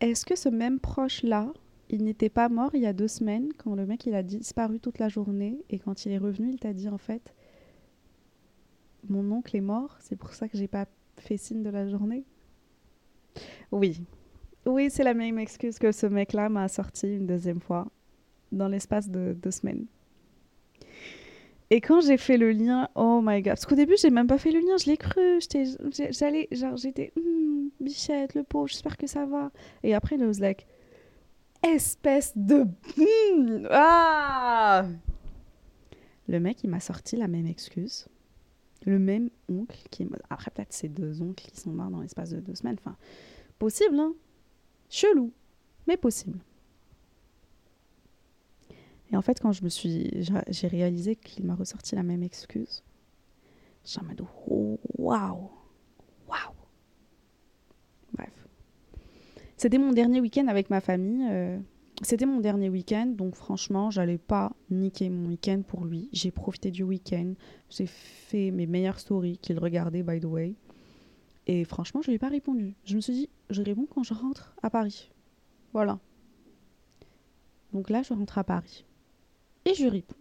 est-ce 0.00 0.24
que 0.24 0.36
ce 0.36 0.48
même 0.48 0.78
proche-là, 0.78 1.52
il 1.88 2.04
n'était 2.04 2.28
pas 2.28 2.48
mort 2.48 2.70
il 2.74 2.82
y 2.82 2.86
a 2.86 2.92
deux 2.92 3.08
semaines 3.08 3.52
quand 3.56 3.74
le 3.74 3.86
mec 3.86 4.06
il 4.06 4.14
a 4.14 4.22
disparu 4.22 4.78
toute 4.78 4.98
la 4.98 5.08
journée 5.08 5.64
et 5.70 5.78
quand 5.80 6.04
il 6.04 6.12
est 6.12 6.18
revenu, 6.18 6.50
il 6.50 6.60
t'a 6.60 6.72
dit 6.72 6.88
en 6.88 6.98
fait 6.98 7.34
mon 9.08 9.30
oncle 9.32 9.56
est 9.56 9.60
mort, 9.60 9.96
c'est 10.00 10.16
pour 10.16 10.34
ça 10.34 10.48
que 10.48 10.56
j'ai 10.56 10.68
pas 10.68 10.86
fait 11.16 11.36
signe 11.36 11.62
de 11.62 11.70
la 11.70 11.88
journée. 11.88 12.24
Oui, 13.72 14.00
oui, 14.68 14.90
c'est 14.90 15.02
la 15.02 15.14
même 15.14 15.38
excuse 15.38 15.78
que 15.78 15.92
ce 15.92 16.06
mec-là 16.06 16.48
m'a 16.48 16.68
sorti 16.68 17.08
une 17.08 17.26
deuxième 17.26 17.60
fois 17.60 17.86
dans 18.52 18.68
l'espace 18.68 19.08
de 19.08 19.32
deux 19.32 19.50
semaines. 19.50 19.86
Et 21.70 21.80
quand 21.80 22.00
j'ai 22.00 22.16
fait 22.16 22.38
le 22.38 22.52
lien, 22.52 22.88
oh 22.94 23.20
my 23.22 23.42
god, 23.42 23.54
parce 23.54 23.66
qu'au 23.66 23.74
début 23.74 23.96
j'ai 23.98 24.10
même 24.10 24.26
pas 24.26 24.38
fait 24.38 24.52
le 24.52 24.60
lien, 24.60 24.76
je 24.78 24.86
l'ai 24.86 24.96
cru, 24.96 25.38
j'allais, 26.10 26.48
genre 26.50 26.76
j'étais, 26.76 27.12
hmm, 27.16 27.68
bichette, 27.80 28.34
le 28.34 28.42
pauvre, 28.42 28.68
j'espère 28.68 28.96
que 28.96 29.06
ça 29.06 29.26
va. 29.26 29.50
Et 29.82 29.94
après, 29.94 30.16
il 30.16 30.24
was 30.24 30.40
like, 30.40 30.66
espèce 31.62 32.32
de, 32.36 32.64
hmm, 32.96 33.66
ah. 33.70 34.86
Le 36.26 36.40
mec, 36.40 36.62
il 36.64 36.70
m'a 36.70 36.80
sorti 36.80 37.16
la 37.16 37.28
même 37.28 37.46
excuse 37.46 38.06
le 38.86 38.98
même 38.98 39.30
oncle 39.48 39.78
qui 39.90 40.08
Après, 40.30 40.50
peut-être 40.50 40.72
c'est 40.72 40.88
deux 40.88 41.22
oncles 41.22 41.44
qui 41.50 41.60
sont 41.60 41.70
morts 41.70 41.90
dans 41.90 42.00
l'espace 42.00 42.30
de 42.30 42.40
deux 42.40 42.54
semaines. 42.54 42.76
Enfin, 42.80 42.96
possible, 43.58 43.98
hein 43.98 44.14
Chelou, 44.90 45.32
mais 45.86 45.96
possible. 45.96 46.38
Et 49.10 49.16
en 49.16 49.22
fait, 49.22 49.40
quand 49.40 49.52
je 49.52 49.64
me 49.64 49.68
suis, 49.68 50.10
j'ai 50.48 50.68
réalisé 50.68 51.16
qu'il 51.16 51.46
m'a 51.46 51.54
ressorti 51.54 51.94
la 51.94 52.02
même 52.02 52.22
excuse, 52.22 52.82
j'ai 53.84 54.00
me 54.02 54.14
dit 54.14 54.22
waouh, 54.46 55.50
waouh. 56.28 56.54
Bref, 58.12 58.48
c'était 59.56 59.78
mon 59.78 59.92
dernier 59.92 60.20
week-end 60.20 60.46
avec 60.48 60.68
ma 60.70 60.80
famille. 60.80 61.26
Euh, 61.30 61.58
c'était 62.02 62.26
mon 62.26 62.38
dernier 62.38 62.68
week-end, 62.68 63.06
donc 63.06 63.34
franchement, 63.34 63.90
j'allais 63.90 64.18
pas 64.18 64.52
niquer 64.70 65.10
mon 65.10 65.30
week-end 65.30 65.62
pour 65.66 65.84
lui. 65.84 66.08
J'ai 66.12 66.30
profité 66.30 66.70
du 66.70 66.84
week-end, 66.84 67.34
j'ai 67.70 67.86
fait 67.86 68.50
mes 68.50 68.66
meilleures 68.66 69.00
stories 69.00 69.38
qu'il 69.38 69.58
regardait, 69.58 70.02
by 70.02 70.20
the 70.20 70.26
way. 70.26 70.54
Et 71.48 71.64
franchement, 71.64 72.02
je 72.02 72.08
lui 72.08 72.16
ai 72.16 72.18
pas 72.18 72.28
répondu. 72.28 72.74
Je 72.84 72.94
me 72.94 73.00
suis 73.00 73.14
dit, 73.14 73.28
je 73.48 73.62
réponds 73.62 73.86
quand 73.86 74.02
je 74.02 74.12
rentre 74.12 74.54
à 74.62 74.68
Paris. 74.68 75.10
Voilà. 75.72 75.98
Donc 77.72 77.88
là, 77.88 78.02
je 78.02 78.12
rentre 78.12 78.36
à 78.36 78.44
Paris. 78.44 78.84
Et 79.64 79.74
je 79.74 79.86
réponds. 79.86 80.14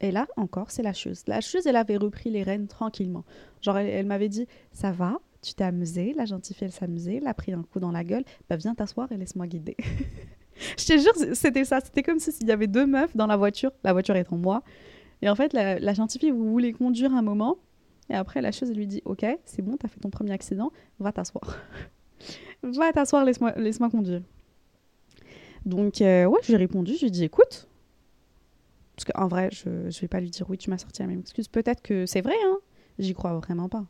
Et 0.00 0.12
là, 0.12 0.28
encore, 0.36 0.70
c'est 0.70 0.82
la 0.82 0.92
chose. 0.92 1.24
La 1.26 1.40
chose, 1.40 1.66
elle 1.66 1.76
avait 1.76 1.96
repris 1.96 2.30
les 2.30 2.42
rênes 2.42 2.68
tranquillement. 2.68 3.24
Genre, 3.60 3.76
elle 3.76 4.06
m'avait 4.06 4.28
dit, 4.28 4.46
ça 4.72 4.92
va, 4.92 5.18
tu 5.42 5.52
t'es 5.54 5.64
amusé, 5.64 6.14
la 6.14 6.24
gentille 6.24 6.56
fille, 6.56 6.70
s'amusait, 6.70 7.16
elle 7.16 7.26
a 7.26 7.34
pris 7.34 7.52
un 7.52 7.62
coup 7.62 7.80
dans 7.80 7.90
la 7.90 8.04
gueule, 8.04 8.24
bah 8.48 8.56
viens 8.56 8.74
t'asseoir 8.74 9.10
et 9.12 9.16
laisse-moi 9.16 9.46
guider. 9.46 9.76
je 10.78 10.86
te 10.86 10.98
jure, 10.98 11.34
c'était 11.34 11.64
ça. 11.64 11.80
C'était 11.80 12.02
comme 12.02 12.18
s'il 12.18 12.46
y 12.46 12.52
avait 12.52 12.66
deux 12.66 12.86
meufs 12.86 13.14
dans 13.16 13.26
la 13.26 13.36
voiture, 13.36 13.72
la 13.84 13.92
voiture 13.92 14.16
étant 14.16 14.36
moi. 14.36 14.62
Et 15.22 15.28
en 15.28 15.34
fait, 15.34 15.52
la, 15.52 15.78
la 15.78 15.92
gentille 15.92 16.20
fille, 16.20 16.30
vous 16.30 16.50
voulez 16.50 16.72
conduire 16.72 17.14
un 17.14 17.22
moment. 17.22 17.58
Et 18.10 18.14
après, 18.14 18.42
la 18.42 18.52
chose, 18.52 18.70
elle 18.70 18.76
lui 18.76 18.86
dit 18.86 19.02
Ok, 19.04 19.24
c'est 19.44 19.62
bon, 19.62 19.76
t'as 19.76 19.88
fait 19.88 20.00
ton 20.00 20.10
premier 20.10 20.32
accident, 20.32 20.70
va 20.98 21.12
t'asseoir. 21.12 21.56
va 22.62 22.92
t'asseoir, 22.92 23.24
laisse-moi 23.24 23.52
laisse 23.56 23.78
conduire. 23.78 24.22
Donc, 25.64 26.00
euh, 26.00 26.26
ouais, 26.26 26.40
je 26.42 26.48
lui 26.48 26.54
ai 26.54 26.58
répondu, 26.58 26.94
je 26.94 27.00
lui 27.00 27.06
ai 27.06 27.10
dit 27.10 27.24
Écoute, 27.24 27.68
parce 28.96 29.04
qu'en 29.04 29.28
vrai, 29.28 29.48
je 29.52 29.68
ne 29.68 30.00
vais 30.00 30.08
pas 30.08 30.20
lui 30.20 30.30
dire 30.30 30.48
Oui, 30.50 30.58
tu 30.58 30.68
m'as 30.70 30.78
sorti 30.78 31.00
la 31.02 31.08
même 31.08 31.20
excuse. 31.20 31.48
Peut-être 31.48 31.82
que 31.82 32.04
c'est 32.04 32.20
vrai, 32.20 32.36
hein. 32.44 32.58
J'y 32.98 33.14
crois 33.14 33.32
vraiment 33.38 33.68
pas 33.68 33.86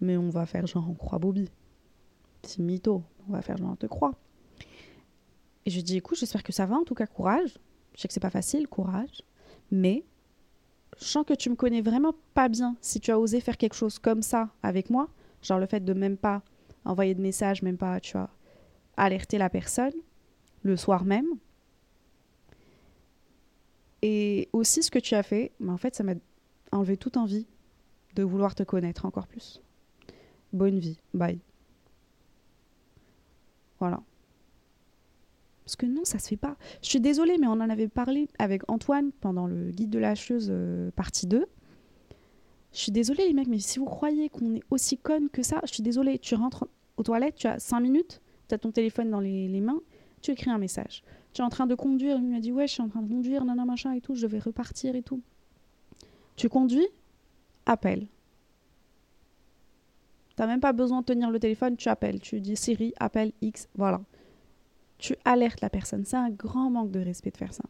mais 0.00 0.16
on 0.16 0.28
va 0.30 0.46
faire 0.46 0.66
genre 0.66 0.88
on 0.88 0.94
croit 0.94 1.18
Bobby. 1.18 1.50
C'est 2.42 2.60
mytho, 2.60 3.02
on 3.28 3.32
va 3.32 3.42
faire 3.42 3.56
genre 3.56 3.70
on 3.72 3.76
te 3.76 3.86
croit. 3.86 4.14
Et 5.66 5.70
je 5.70 5.80
dis 5.80 5.96
écoute, 5.96 6.18
j'espère 6.18 6.42
que 6.42 6.52
ça 6.52 6.66
va, 6.66 6.76
en 6.76 6.84
tout 6.84 6.94
cas 6.94 7.06
courage. 7.06 7.58
Je 7.94 8.02
sais 8.02 8.08
que 8.08 8.14
c'est 8.14 8.20
pas 8.20 8.30
facile, 8.30 8.68
courage, 8.68 9.22
mais 9.70 10.04
je 11.00 11.04
sens 11.04 11.24
que 11.26 11.34
tu 11.34 11.50
me 11.50 11.54
connais 11.56 11.80
vraiment 11.80 12.14
pas 12.34 12.48
bien 12.48 12.76
si 12.80 13.00
tu 13.00 13.10
as 13.10 13.18
osé 13.18 13.40
faire 13.40 13.56
quelque 13.56 13.74
chose 13.74 13.98
comme 13.98 14.22
ça 14.22 14.50
avec 14.62 14.90
moi, 14.90 15.08
genre 15.42 15.58
le 15.58 15.66
fait 15.66 15.80
de 15.80 15.92
même 15.92 16.16
pas 16.16 16.42
envoyer 16.84 17.14
de 17.14 17.22
message, 17.22 17.62
même 17.62 17.78
pas, 17.78 18.00
tu 18.00 18.12
vois, 18.12 18.30
alerter 18.96 19.38
la 19.38 19.50
personne 19.50 19.94
le 20.62 20.76
soir 20.76 21.04
même. 21.04 21.26
Et 24.02 24.48
aussi 24.52 24.82
ce 24.82 24.90
que 24.90 24.98
tu 24.98 25.14
as 25.14 25.22
fait, 25.22 25.52
mais 25.60 25.72
en 25.72 25.78
fait 25.78 25.94
ça 25.94 26.02
m'a 26.02 26.14
enlevé 26.72 26.96
toute 26.96 27.16
envie 27.16 27.46
de 28.14 28.22
vouloir 28.22 28.54
te 28.54 28.62
connaître 28.62 29.06
encore 29.06 29.26
plus. 29.26 29.62
Bonne 30.52 30.78
vie. 30.78 30.98
Bye. 31.12 31.40
Voilà. 33.80 34.00
Parce 35.64 35.76
que 35.76 35.86
non, 35.86 36.04
ça 36.04 36.18
se 36.18 36.28
fait 36.28 36.36
pas. 36.36 36.56
Je 36.82 36.88
suis 36.88 37.00
désolée, 37.00 37.38
mais 37.38 37.46
on 37.46 37.52
en 37.52 37.70
avait 37.70 37.88
parlé 37.88 38.28
avec 38.38 38.70
Antoine 38.70 39.12
pendant 39.20 39.46
le 39.46 39.70
guide 39.70 39.90
de 39.90 39.98
la 39.98 40.14
cheuse 40.14 40.48
euh, 40.50 40.90
partie 40.90 41.26
2. 41.26 41.46
Je 42.72 42.78
suis 42.78 42.92
désolée, 42.92 43.26
les 43.26 43.32
mecs, 43.32 43.48
mais 43.48 43.58
si 43.58 43.78
vous 43.78 43.86
croyez 43.86 44.28
qu'on 44.28 44.56
est 44.56 44.62
aussi 44.70 44.98
conne 44.98 45.30
que 45.30 45.42
ça, 45.42 45.60
je 45.64 45.72
suis 45.72 45.82
désolée. 45.82 46.18
Tu 46.18 46.34
rentres 46.34 46.66
aux 46.96 47.02
toilettes, 47.02 47.36
tu 47.36 47.46
as 47.46 47.58
5 47.58 47.80
minutes, 47.80 48.20
tu 48.48 48.54
as 48.54 48.58
ton 48.58 48.72
téléphone 48.72 49.10
dans 49.10 49.20
les, 49.20 49.48
les, 49.48 49.60
mains, 49.60 49.80
tu 50.20 50.32
écris 50.32 50.50
un 50.50 50.58
message. 50.58 51.02
Tu 51.32 51.40
es 51.40 51.44
en 51.44 51.48
train 51.48 51.66
de 51.66 51.74
conduire, 51.74 52.18
il 52.18 52.24
m'a 52.24 52.40
dit 52.40 52.52
Ouais, 52.52 52.66
je 52.66 52.72
suis 52.72 52.82
en 52.82 52.88
train 52.88 53.02
de 53.02 53.08
conduire, 53.08 53.44
nana 53.44 53.64
machin 53.64 53.92
et 53.92 54.00
tout, 54.00 54.14
je 54.14 54.26
vais 54.26 54.40
repartir 54.40 54.96
et 54.96 55.02
tout. 55.02 55.22
Tu 56.36 56.48
conduis, 56.48 56.88
appelle. 57.64 58.08
T'as 60.36 60.46
même 60.46 60.60
pas 60.60 60.72
besoin 60.72 61.00
de 61.00 61.06
tenir 61.06 61.30
le 61.30 61.38
téléphone, 61.38 61.76
tu 61.76 61.88
appelles. 61.88 62.20
Tu 62.20 62.40
dis 62.40 62.56
Siri, 62.56 62.92
appelle 62.98 63.32
X, 63.40 63.68
voilà. 63.76 64.00
Tu 65.04 65.16
alertes 65.26 65.60
la 65.60 65.68
personne. 65.68 66.06
C'est 66.06 66.16
un 66.16 66.30
grand 66.30 66.70
manque 66.70 66.90
de 66.90 67.00
respect 67.00 67.30
de 67.30 67.36
faire 67.36 67.52
ça. 67.52 67.64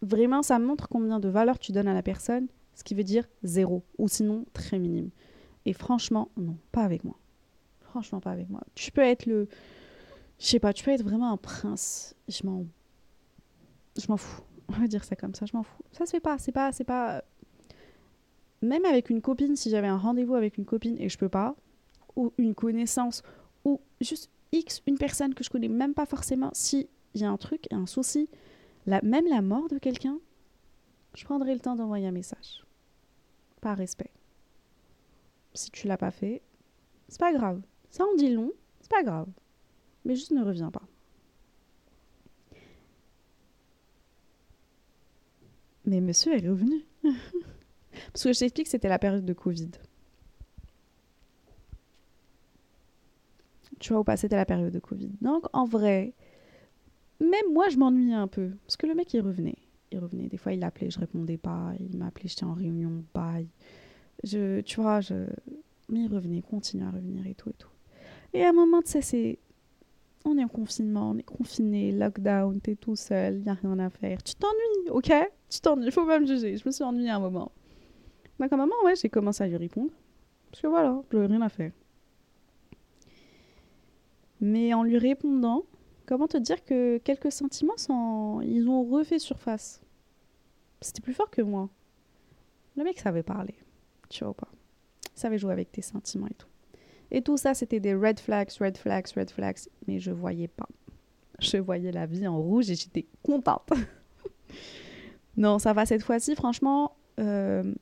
Vraiment, 0.00 0.42
ça 0.42 0.58
montre 0.58 0.88
combien 0.88 1.20
de 1.20 1.28
valeur 1.28 1.60
tu 1.60 1.70
donnes 1.70 1.86
à 1.86 1.94
la 1.94 2.02
personne, 2.02 2.48
ce 2.74 2.82
qui 2.82 2.96
veut 2.96 3.04
dire 3.04 3.28
zéro, 3.44 3.84
ou 3.96 4.08
sinon 4.08 4.44
très 4.54 4.80
minime. 4.80 5.10
Et 5.64 5.72
franchement, 5.72 6.30
non, 6.36 6.56
pas 6.72 6.82
avec 6.82 7.04
moi. 7.04 7.14
Franchement, 7.82 8.18
pas 8.18 8.32
avec 8.32 8.50
moi. 8.50 8.60
Tu 8.74 8.90
peux 8.90 9.02
être 9.02 9.26
le. 9.26 9.48
Je 10.40 10.46
sais 10.46 10.58
pas, 10.58 10.72
tu 10.72 10.82
peux 10.82 10.90
être 10.90 11.04
vraiment 11.04 11.30
un 11.30 11.36
prince. 11.36 12.16
Je 12.26 12.44
m'en. 12.44 12.64
Je 13.96 14.06
m'en 14.08 14.16
fous. 14.16 14.42
On 14.68 14.72
va 14.72 14.88
dire 14.88 15.04
ça 15.04 15.14
comme 15.14 15.36
ça, 15.36 15.46
je 15.46 15.56
m'en 15.56 15.62
fous. 15.62 15.84
Ça 15.92 16.06
se 16.06 16.10
fait 16.10 16.20
pas, 16.20 16.38
c'est 16.38 16.50
pas. 16.50 16.72
C'est 16.72 16.82
pas. 16.82 17.22
Même 18.62 18.84
avec 18.84 19.10
une 19.10 19.20
copine, 19.20 19.54
si 19.54 19.70
j'avais 19.70 19.86
un 19.86 19.98
rendez-vous 19.98 20.34
avec 20.34 20.58
une 20.58 20.64
copine 20.64 20.96
et 20.98 21.08
je 21.08 21.18
peux 21.18 21.28
pas, 21.28 21.54
ou 22.16 22.32
une 22.36 22.54
connaissance, 22.56 23.22
ou 23.64 23.80
juste 24.00 24.28
X, 24.52 24.82
une 24.86 24.98
personne 24.98 25.34
que 25.34 25.42
je 25.44 25.50
connais 25.50 25.68
même 25.68 25.94
pas 25.94 26.06
forcément, 26.06 26.50
si 26.52 26.88
il 27.14 27.20
y 27.20 27.24
a 27.24 27.30
un 27.30 27.36
truc, 27.36 27.66
un 27.70 27.86
souci, 27.86 28.28
même 28.86 29.28
la 29.28 29.42
mort 29.42 29.68
de 29.68 29.78
quelqu'un, 29.78 30.18
je 31.14 31.24
prendrai 31.24 31.54
le 31.54 31.60
temps 31.60 31.76
d'envoyer 31.76 32.06
un 32.06 32.12
message. 32.12 32.64
Par 33.60 33.76
respect. 33.76 34.10
Si 35.54 35.70
tu 35.70 35.86
l'as 35.86 35.98
pas 35.98 36.10
fait, 36.10 36.42
c'est 37.08 37.20
pas 37.20 37.32
grave. 37.32 37.60
Ça 37.90 38.04
en 38.04 38.14
dit 38.16 38.32
long, 38.32 38.52
c'est 38.80 38.90
pas 38.90 39.02
grave. 39.02 39.28
Mais 40.04 40.14
juste 40.14 40.30
ne 40.32 40.44
reviens 40.44 40.70
pas. 40.70 40.82
Mais 45.84 46.00
monsieur 46.00 46.34
est 46.34 46.48
revenu. 46.48 46.84
Parce 48.12 48.24
que 48.24 48.32
je 48.32 48.38
t'explique 48.38 48.66
que 48.66 48.70
c'était 48.70 48.88
la 48.88 48.98
période 48.98 49.24
de 49.24 49.32
Covid. 49.32 49.70
Tu 53.82 53.92
vois 53.92 54.02
ou 54.02 54.04
pas, 54.04 54.16
c'était 54.16 54.36
la 54.36 54.46
période 54.46 54.72
de 54.72 54.78
Covid. 54.78 55.10
Donc 55.20 55.46
en 55.52 55.64
vrai, 55.64 56.14
même 57.18 57.52
moi 57.52 57.68
je 57.68 57.76
m'ennuyais 57.76 58.14
un 58.14 58.28
peu. 58.28 58.50
Parce 58.64 58.76
que 58.76 58.86
le 58.86 58.94
mec 58.94 59.12
il 59.12 59.20
revenait. 59.20 59.58
Il 59.90 59.98
revenait. 59.98 60.28
Des 60.28 60.36
fois 60.36 60.52
il 60.52 60.62
appelait, 60.62 60.88
je 60.88 61.00
répondais 61.00 61.36
pas. 61.36 61.72
Il 61.80 61.98
m'appelait, 61.98 62.28
j'étais 62.28 62.44
en 62.44 62.54
réunion, 62.54 63.04
bye. 63.12 63.48
Je, 64.22 64.60
tu 64.60 64.80
vois, 64.80 65.00
je... 65.00 65.26
mais 65.88 66.04
il 66.04 66.08
revenait, 66.14 66.42
continuait 66.42 66.86
à 66.86 66.90
revenir 66.90 67.26
et 67.26 67.34
tout 67.34 67.50
et 67.50 67.54
tout. 67.54 67.70
Et 68.34 68.44
à 68.44 68.50
un 68.50 68.52
moment, 68.52 68.82
tu 68.82 68.92
sais, 68.92 69.02
c'est. 69.02 69.38
On 70.24 70.38
est 70.38 70.44
en 70.44 70.48
confinement, 70.48 71.10
on 71.10 71.18
est 71.18 71.24
confiné, 71.24 71.90
lockdown, 71.90 72.60
t'es 72.60 72.76
tout 72.76 72.94
seul, 72.94 73.40
il 73.40 73.48
a 73.48 73.54
rien 73.54 73.80
à 73.80 73.90
faire. 73.90 74.22
Tu 74.22 74.36
t'ennuies, 74.36 74.90
ok? 74.90 75.12
Tu 75.50 75.60
t'ennuies, 75.60 75.90
faut 75.90 76.06
pas 76.06 76.20
me 76.20 76.26
juger. 76.26 76.56
Je 76.56 76.62
me 76.64 76.70
suis 76.70 76.84
ennuyée 76.84 77.10
à 77.10 77.16
un 77.16 77.18
moment. 77.18 77.50
Donc 78.38 78.52
à 78.52 78.54
un 78.54 78.58
moment, 78.58 78.76
ouais, 78.84 78.94
j'ai 78.94 79.08
commencé 79.08 79.42
à 79.42 79.48
lui 79.48 79.56
répondre. 79.56 79.90
Parce 80.52 80.62
que 80.62 80.68
voilà, 80.68 81.02
je 81.10 81.16
n'avais 81.16 81.34
rien 81.34 81.42
à 81.42 81.48
faire. 81.48 81.72
Mais 84.42 84.74
en 84.74 84.82
lui 84.82 84.98
répondant, 84.98 85.62
comment 86.04 86.26
te 86.26 86.36
dire 86.36 86.64
que 86.64 86.98
quelques 86.98 87.30
sentiments, 87.30 88.40
ils 88.42 88.68
ont 88.68 88.82
refait 88.82 89.20
surface? 89.20 89.80
C'était 90.80 91.00
plus 91.00 91.14
fort 91.14 91.30
que 91.30 91.42
moi. 91.42 91.70
Le 92.76 92.82
mec 92.82 92.98
savait 92.98 93.22
parler. 93.22 93.54
Tu 94.08 94.24
vois 94.24 94.34
pas? 94.34 94.48
Il 95.14 95.20
savait 95.20 95.38
jouer 95.38 95.52
avec 95.52 95.70
tes 95.70 95.80
sentiments 95.80 96.26
et 96.26 96.34
tout. 96.34 96.48
Et 97.12 97.22
tout 97.22 97.36
ça, 97.36 97.54
c'était 97.54 97.78
des 97.78 97.94
red 97.94 98.18
flags, 98.18 98.50
red 98.58 98.76
flags, 98.76 99.06
red 99.14 99.30
flags. 99.30 99.58
Mais 99.86 100.00
je 100.00 100.10
voyais 100.10 100.48
pas. 100.48 100.68
Je 101.38 101.58
voyais 101.58 101.92
la 101.92 102.06
vie 102.06 102.26
en 102.26 102.40
rouge 102.40 102.68
et 102.68 102.74
j'étais 102.74 103.06
contente. 103.22 103.70
non, 105.36 105.60
ça 105.60 105.72
va 105.72 105.86
cette 105.86 106.02
fois-ci, 106.02 106.34
franchement. 106.34 106.96
Euh, 107.20 107.72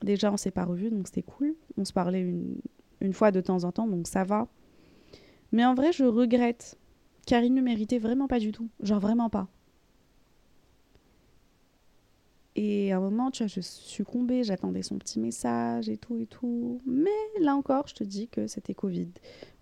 déjà, 0.00 0.32
on 0.32 0.38
s'est 0.38 0.50
pas 0.50 0.64
revus, 0.64 0.88
donc 0.88 1.08
c'était 1.08 1.22
cool. 1.22 1.54
On 1.76 1.84
se 1.84 1.92
parlait 1.92 2.22
une, 2.22 2.58
une 3.02 3.12
fois 3.12 3.32
de 3.32 3.42
temps 3.42 3.64
en 3.64 3.72
temps, 3.72 3.86
donc 3.86 4.06
ça 4.06 4.24
va. 4.24 4.48
Mais 5.52 5.64
en 5.64 5.74
vrai, 5.74 5.92
je 5.92 6.04
regrette. 6.04 6.78
Car 7.26 7.42
il 7.42 7.54
ne 7.54 7.60
méritait 7.60 7.98
vraiment 7.98 8.28
pas 8.28 8.38
du 8.38 8.52
tout. 8.52 8.68
Genre 8.80 9.00
vraiment 9.00 9.30
pas. 9.30 9.48
Et 12.56 12.92
à 12.92 12.96
un 12.96 13.00
moment, 13.00 13.30
tu 13.30 13.42
vois, 13.42 13.46
je 13.48 13.60
succombais, 13.60 14.42
j'attendais 14.42 14.82
son 14.82 14.98
petit 14.98 15.20
message 15.20 15.88
et 15.88 15.96
tout 15.96 16.18
et 16.18 16.26
tout. 16.26 16.80
Mais 16.84 17.10
là 17.40 17.54
encore, 17.54 17.86
je 17.86 17.94
te 17.94 18.04
dis 18.04 18.28
que 18.28 18.46
c'était 18.46 18.74
Covid. 18.74 19.08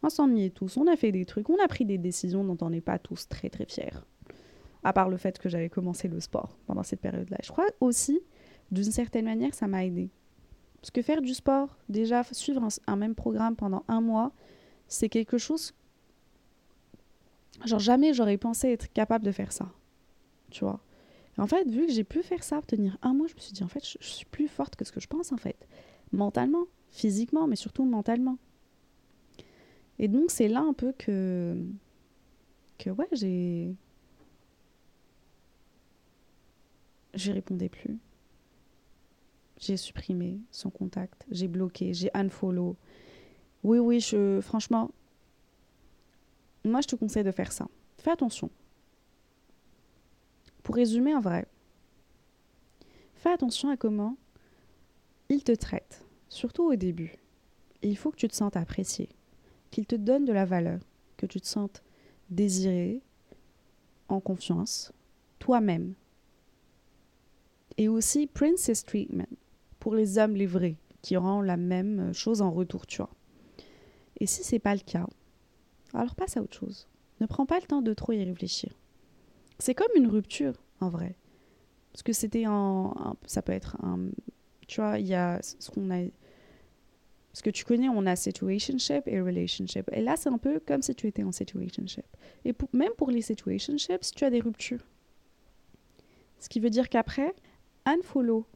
On 0.03 0.09
s'ennuyait 0.09 0.51
tous, 0.51 0.77
on 0.77 0.87
a 0.87 0.97
fait 0.97 1.13
des 1.13 1.27
trucs, 1.27 1.51
on 1.51 1.63
a 1.63 1.69
pris 1.69 1.85
des 1.85 1.99
décisions 1.99 2.45
dont 2.45 2.57
on 2.61 2.71
n'est 2.71 2.81
pas 2.81 2.99
tous 2.99 3.29
très 3.29 3.51
très 3.51 3.67
fiers. 3.67 3.93
À 4.83 4.93
part 4.93 5.09
le 5.11 5.17
fait 5.17 5.39
que 5.39 5.49
j'avais 5.49 5.69
commencé 5.69 6.09
le 6.09 6.19
sport 6.21 6.57
pendant 6.67 6.83
cette 6.83 7.01
période-là. 7.01 7.37
Je 7.43 7.51
crois 7.53 7.67
aussi, 7.81 8.21
d'une 8.71 8.85
certaine 8.85 9.27
manière, 9.27 9.55
ça 9.55 9.67
m'a 9.67 9.85
aidé. 9.85 10.11
Parce 10.81 10.91
que 10.91 11.03
faire 11.03 11.21
du 11.21 11.35
sport, 11.35 11.77
déjà 11.89 12.25
suivre 12.25 12.63
un, 12.63 12.69
un 12.87 12.97
même 12.97 13.15
programme 13.15 13.55
pendant 13.55 13.85
un 13.89 14.01
mois, 14.01 14.33
c'est 14.87 15.09
quelque 15.09 15.37
chose. 15.37 15.75
Genre 17.65 17.79
jamais 17.79 18.15
j'aurais 18.15 18.39
pensé 18.39 18.69
être 18.69 18.93
capable 18.93 19.25
de 19.25 19.33
faire 19.33 19.53
ça. 19.53 19.71
Tu 20.51 20.65
vois 20.65 20.81
en 21.39 21.47
fait, 21.47 21.69
vu 21.71 21.87
que 21.87 21.93
j'ai 21.93 22.05
pu 22.05 22.23
faire 22.23 22.43
ça, 22.43 22.61
tenir 22.63 22.99
un 23.01 23.15
mois, 23.15 23.29
je 23.29 23.35
me 23.35 23.39
suis 23.39 23.53
dit, 23.53 23.63
en 23.63 23.69
fait, 23.69 23.87
je, 23.87 23.97
suis 24.01 24.25
plus 24.27 24.49
forte 24.49 24.75
que 24.75 24.85
ce 24.85 24.91
que 24.91 25.01
je 25.01 25.07
pense, 25.07 25.31
en 25.31 25.37
fait. 25.37 25.69
Mentalement, 26.13 26.65
physiquement, 26.91 27.47
mais 27.47 27.55
surtout 27.55 27.85
mentalement. 27.85 28.39
Et 30.01 30.09
donc, 30.09 30.33
c'est 30.33 30.49
là 30.49 30.61
un 30.61 30.73
peu 30.73 30.93
que. 30.93 31.57
que, 32.79 32.91
ouais, 32.91 33.09
j'ai. 33.13 33.73
J'ai 37.15 37.33
répondu 37.33 37.69
plus. 37.69 37.99
J'ai 39.59 39.77
supprimé 39.77 40.41
son 40.51 40.71
contact. 40.71 41.25
J'ai 41.31 41.49
bloqué. 41.49 41.95
J'ai 41.95 42.11
unfollow. 42.15 42.77
Oui, 43.63 43.79
oui, 43.79 44.01
je, 44.01 44.41
franchement, 44.41 44.91
moi, 46.69 46.81
je 46.81 46.89
te 46.89 46.97
conseille 46.97 47.25
de 47.25 47.33
faire 47.33 47.53
ça. 47.53 47.69
Fais 47.99 48.11
attention. 48.11 48.51
Pour 50.63 50.75
résumer 50.75 51.15
en 51.15 51.21
vrai, 51.21 51.47
fais 53.15 53.31
attention 53.31 53.71
à 53.71 53.77
comment 53.77 54.17
il 55.29 55.43
te 55.45 55.53
traite, 55.53 56.05
surtout 56.29 56.65
au 56.65 56.77
début. 56.77 57.17
Il 57.83 57.97
faut 57.97 58.11
que 58.11 58.17
tu 58.17 58.29
te 58.29 58.35
sentes 58.35 58.57
apprécié, 58.57 59.09
qu'il 59.71 59.87
te 59.87 59.97
donne 59.97 60.25
de 60.25 60.33
la 60.33 60.45
valeur, 60.45 60.81
que 61.17 61.27
tu 61.27 61.41
te 61.41 61.47
sentes 61.47 61.83
désiré, 62.31 63.03
en 64.09 64.21
confiance, 64.21 64.93
toi-même. 65.39 65.95
Et 67.77 67.89
aussi 67.89 68.27
Princess 68.27 68.85
Treatment, 68.85 69.29
pour 69.79 69.95
les 69.95 70.19
hommes 70.19 70.35
les 70.35 70.47
vrais, 70.47 70.77
qui 71.03 71.17
auront 71.17 71.43
la 71.43 71.57
même 71.57 72.13
chose 72.13 72.43
en 72.43 72.51
retour, 72.51 72.87
tu 72.87 72.99
vois. 72.99 73.11
Et 74.21 74.27
si 74.27 74.43
c'est 74.43 74.59
pas 74.59 74.75
le 74.75 74.81
cas, 74.81 75.07
alors 75.95 76.15
passe 76.15 76.37
à 76.37 76.43
autre 76.43 76.57
chose. 76.57 76.87
Ne 77.21 77.27
prends 77.27 77.47
pas 77.47 77.59
le 77.59 77.67
temps 77.67 77.83
de 77.83 77.95
trop 77.95 78.13
y 78.13 78.23
réfléchir. 78.23 78.73
C'est 79.59 79.75
comme 79.75 79.91
une 79.97 80.07
rupture, 80.07 80.55
en 80.81 80.89
vrai. 80.89 81.17
Parce 81.93 82.03
que 82.03 82.13
c'était 82.13 82.47
en, 82.47 83.17
Ça 83.27 83.43
peut 83.43 83.53
être 83.53 83.77
un. 83.83 84.11
Tu 84.67 84.81
vois, 84.81 84.99
il 84.99 85.07
y 85.07 85.15
a 85.15 85.41
ce 85.43 85.71
qu'on 85.71 85.91
a. 85.91 86.05
Ce 87.33 87.43
que 87.43 87.51
tu 87.51 87.65
connais, 87.65 87.89
on 87.89 88.07
a 88.07 88.17
situationship 88.17 89.07
et 89.07 89.21
relationship. 89.21 89.89
Et 89.93 90.03
là, 90.03 90.17
c'est 90.17 90.29
un 90.29 90.39
peu 90.39 90.61
comme 90.61 90.83
si 90.83 90.95
tu 90.95 91.07
étais 91.07 91.23
en 91.23 91.33
situationship. 91.33 92.07
Et 92.45 92.55
même 92.73 92.93
pour 92.97 93.11
les 93.11 93.23
situationships, 93.23 94.15
tu 94.15 94.25
as 94.25 94.31
des 94.31 94.41
ruptures. 94.41 94.85
Ce 96.41 96.49
qui 96.49 96.61
veut 96.61 96.71
dire 96.71 96.89
qu'après, 96.89 97.35
unfollow, 97.85 98.47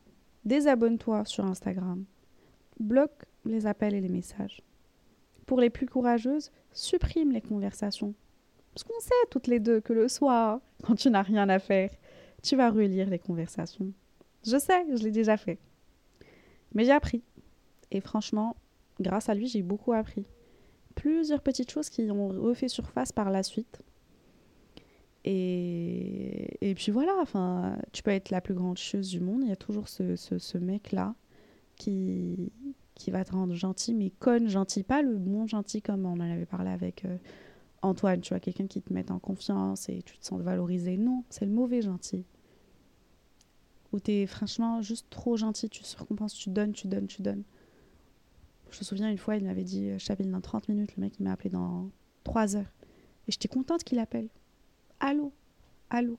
désabonne-toi 0.45 1.25
sur 1.25 1.45
Instagram, 1.45 2.05
bloque 2.81 3.25
les 3.45 3.66
appels 3.66 3.95
et 3.95 4.01
les 4.01 4.09
messages. 4.09 4.62
Pour 5.47 5.61
les 5.61 5.71
plus 5.71 5.87
courageuses, 5.87 6.51
supprime 6.73 7.33
les 7.33 7.41
conversations 7.41 8.15
parce 8.75 8.85
qu'on 8.85 9.01
sait 9.01 9.15
toutes 9.31 9.47
les 9.47 9.61
deux 9.61 9.81
que 9.81 9.93
le 9.93 10.09
soir, 10.09 10.61
quand 10.83 10.95
tu 10.95 11.11
n'as 11.11 11.23
rien 11.23 11.49
à 11.49 11.59
faire, 11.59 11.91
tu 12.43 12.57
vas 12.57 12.71
relire 12.71 13.09
les 13.09 13.19
conversations. 13.19 13.93
Je 14.45 14.59
sais, 14.59 14.85
je 14.97 15.03
l'ai 15.03 15.11
déjà 15.11 15.37
fait. 15.37 15.59
Mais 16.75 16.85
j'ai 16.85 16.93
appris. 16.93 17.23
Et 17.91 18.01
franchement, 18.01 18.57
grâce 19.01 19.29
à 19.29 19.35
lui, 19.35 19.47
j'ai 19.47 19.63
beaucoup 19.63 19.93
appris. 19.93 20.25
Plusieurs 20.95 21.43
petites 21.43 21.71
choses 21.71 21.91
qui 21.91 22.11
ont 22.11 22.29
refait 22.29 22.69
surface 22.69 23.13
par 23.13 23.31
la 23.31 23.43
suite. 23.43 23.83
Et, 25.25 26.57
et 26.61 26.75
puis 26.75 26.91
voilà, 26.91 27.15
enfin, 27.21 27.77
tu 27.93 28.03
peux 28.03 28.11
être 28.11 28.31
la 28.31 28.41
plus 28.41 28.55
grande 28.55 28.79
chose 28.79 29.11
du 29.11 29.21
monde. 29.21 29.43
Il 29.43 29.49
y 29.51 29.53
a 29.53 29.57
toujours 29.57 29.89
ce, 29.89 30.17
ce, 30.17 30.39
ce 30.39 30.59
mec-là 30.59 31.15
qui, 31.77 32.51
qui 33.03 33.11
va 33.11 33.25
te 33.25 33.33
rendre 33.33 33.55
gentil, 33.55 33.95
mais 33.95 34.11
conne 34.11 34.49
gentil, 34.49 34.85
pas 34.85 35.03
le 35.03 35.17
bon 35.19 35.49
gentil 35.49 35.83
comme 35.83 36.07
on 36.07 36.12
en 36.12 36.21
avait 36.21 36.47
parlé 36.47 36.71
avec 36.71 37.05
euh, 37.05 37.17
Antoine, 37.83 38.21
tu 38.21 38.29
vois, 38.29 38.38
quelqu'un 38.38 38.69
qui 38.69 38.81
te 38.81 38.93
met 38.93 39.11
en 39.11 39.19
confiance 39.19 39.88
et 39.88 40.03
tu 40.03 40.17
te 40.19 40.25
sens 40.25 40.41
valorisé. 40.41 40.97
Non, 40.97 41.25
c'est 41.29 41.45
le 41.45 41.51
mauvais 41.51 41.83
gentil. 41.83 42.25
Où 43.93 43.99
tu 43.99 44.12
es 44.12 44.27
franchement 44.27 44.83
juste 44.83 45.09
trop 45.11 45.37
gentil, 45.37 45.69
tu 45.69 45.83
surcompenses, 45.83 46.35
tu 46.35 46.49
donnes, 46.51 46.71
tu 46.71 46.87
donnes, 46.87 47.09
tu 47.09 47.23
donnes. 47.23 47.43
Je 48.71 48.79
me 48.79 48.85
souviens 48.85 49.11
une 49.11 49.19
fois, 49.19 49.35
il 49.35 49.45
m'avait 49.45 49.65
dit 49.65 49.99
Je 49.99 50.07
t'appelle 50.07 50.31
dans 50.31 50.41
30 50.41 50.69
minutes. 50.69 50.97
Le 50.97 51.01
mec, 51.01 51.15
il 51.19 51.25
m'a 51.25 51.33
appelé 51.33 51.51
dans 51.51 51.91
3 52.23 52.55
heures. 52.55 52.73
Et 53.27 53.33
j'étais 53.33 53.49
contente 53.49 53.83
qu'il 53.83 53.99
appelle. 53.99 54.29
Allô 55.01 55.33
Allô 55.91 56.17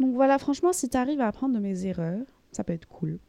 Donc 0.00 0.16
voilà, 0.16 0.38
franchement, 0.38 0.72
si 0.72 0.88
tu 0.88 0.96
arrives 0.96 1.20
à 1.20 1.28
apprendre 1.28 1.54
de 1.54 1.60
mes 1.60 1.86
erreurs, 1.86 2.26
ça 2.50 2.64
peut 2.64 2.72
être 2.72 2.88
cool. 2.88 3.20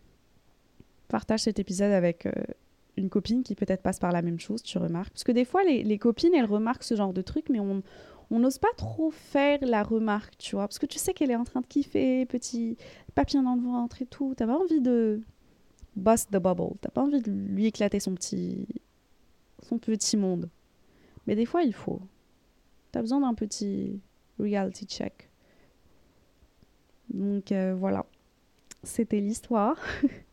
Partage 1.09 1.41
cet 1.41 1.59
épisode 1.59 1.91
avec 1.91 2.25
euh, 2.25 2.31
une 2.95 3.09
copine 3.09 3.43
qui 3.43 3.55
peut-être 3.55 3.81
passe 3.81 3.99
par 3.99 4.11
la 4.11 4.21
même 4.21 4.39
chose, 4.39 4.63
tu 4.63 4.77
remarques. 4.77 5.11
Parce 5.11 5.25
que 5.25 5.31
des 5.31 5.45
fois, 5.45 5.63
les, 5.63 5.97
copines, 5.97 6.33
elles 6.33 6.45
remarquent 6.45 6.83
ce 6.83 6.95
genre 6.95 7.13
de 7.13 7.21
truc, 7.21 7.49
mais 7.49 7.59
on 7.59 7.83
on 8.31 8.39
n'ose 8.39 8.59
pas 8.59 8.71
trop 8.77 9.09
faire 9.09 9.57
la 9.61 9.81
remarque, 9.81 10.37
tu 10.37 10.55
vois. 10.55 10.67
Parce 10.67 10.77
que 10.77 10.85
tu 10.85 10.99
sais 10.99 11.13
qu'elle 11.13 11.31
est 11.31 11.35
en 11.35 11.45
train 11.45 11.61
de 11.61 11.65
kiffer, 11.65 12.25
petit 12.27 12.77
papillon 13.15 13.43
dans 13.43 13.55
le 13.55 13.61
ventre 13.61 14.01
et 14.01 14.05
tout. 14.05 14.33
T'as 14.37 14.45
pas 14.45 14.57
envie 14.57 14.81
de 14.81 15.21
bust 15.95 16.29
the 16.29 16.37
bubble. 16.37 16.75
T'as 16.81 16.91
pas 16.91 17.01
envie 17.01 17.21
de 17.21 17.31
lui 17.31 17.65
éclater 17.65 17.99
son 17.99 18.13
petit, 18.13 18.67
son 19.63 19.79
petit 19.79 20.15
monde. 20.15 20.49
Mais 21.25 21.35
des 21.35 21.45
fois, 21.45 21.63
il 21.63 21.73
faut. 21.73 22.01
T'as 22.91 23.01
besoin 23.01 23.21
d'un 23.21 23.33
petit 23.33 23.99
reality 24.39 24.85
check. 24.85 25.29
Donc 27.09 27.51
euh, 27.51 27.73
voilà. 27.75 28.05
C'était 28.83 29.19
l'histoire 29.19 29.77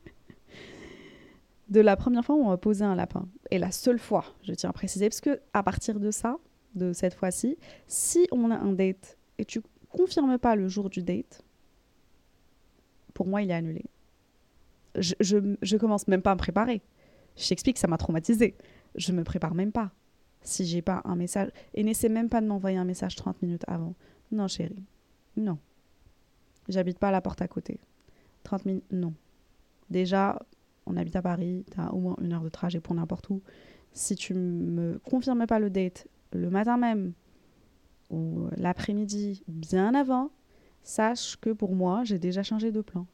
de 1.69 1.81
la 1.81 1.97
première 1.97 2.25
fois 2.25 2.37
où 2.37 2.45
on 2.45 2.51
a 2.51 2.57
posé 2.57 2.85
un 2.85 2.95
lapin. 2.95 3.29
Et 3.51 3.59
la 3.59 3.71
seule 3.71 3.99
fois, 3.99 4.25
je 4.43 4.53
tiens 4.53 4.71
à 4.71 4.73
préciser, 4.73 5.09
parce 5.09 5.21
que 5.21 5.41
à 5.53 5.63
partir 5.63 5.99
de 5.99 6.11
ça, 6.11 6.37
de 6.75 6.93
cette 6.93 7.15
fois-ci, 7.15 7.57
si 7.87 8.27
on 8.31 8.51
a 8.51 8.57
un 8.57 8.73
date 8.73 9.19
et 9.39 9.45
tu 9.45 9.61
confirmes 9.89 10.39
pas 10.39 10.57
le 10.57 10.69
jour 10.69 10.91
du 10.91 11.03
date, 11.03 11.43
pour 13.15 13.27
moi, 13.27 13.43
il 13.43 13.51
est 13.51 13.55
annulé. 13.55 13.85
Je, 14.97 15.15
je, 15.21 15.57
je 15.63 15.77
commence 15.77 16.07
même 16.07 16.23
pas 16.23 16.33
à 16.33 16.35
me 16.35 16.39
préparer. 16.39 16.83
Je 17.37 17.49
t'explique, 17.49 17.79
ça 17.79 17.87
m'a 17.87 17.99
traumatisé. 17.99 18.57
Je 18.95 19.13
me 19.13 19.25
prépare 19.25 19.55
même 19.55 19.73
pas. 19.73 19.91
Si 20.43 20.65
j'ai 20.65 20.83
pas 20.83 21.03
un 21.05 21.17
message. 21.17 21.51
Et 21.75 21.83
n'essaie 21.83 22.09
même 22.09 22.29
pas 22.29 22.41
de 22.41 22.47
m'envoyer 22.47 22.79
un 22.79 22.85
message 22.85 23.17
30 23.17 23.43
minutes 23.43 23.65
avant. 23.67 23.95
Non, 24.31 24.49
chérie. 24.49 24.83
Non. 25.37 25.59
J'habite 26.69 26.99
pas 26.99 27.09
à 27.09 27.13
la 27.13 27.21
porte 27.21 27.43
à 27.43 27.49
côté. 27.49 27.79
30 28.45 28.65
minutes, 28.67 28.85
non. 28.91 29.13
Déjà, 29.91 30.39
on 30.87 30.97
habite 30.97 31.17
à 31.17 31.23
Paris, 31.23 31.65
tu 31.71 31.81
as 31.81 31.93
au 31.93 31.99
moins 31.99 32.17
une 32.21 32.33
heure 32.33 32.43
de 32.43 32.49
trajet 32.49 32.81
pour 32.81 32.95
n'importe 32.95 33.29
où. 33.31 33.43
Si 33.93 34.15
tu 34.15 34.35
me 34.35 34.99
confirmes 34.99 35.47
pas 35.47 35.59
le 35.59 35.71
date 35.71 36.07
le 36.33 36.51
matin 36.51 36.77
même 36.77 37.13
ou 38.11 38.49
l'après-midi, 38.57 39.43
bien 39.49 39.95
avant, 39.95 40.31
sache 40.83 41.37
que 41.37 41.51
pour 41.51 41.75
moi, 41.75 42.05
j'ai 42.05 42.19
déjà 42.19 42.43
changé 42.43 42.71
de 42.71 42.81
plan. 42.81 43.07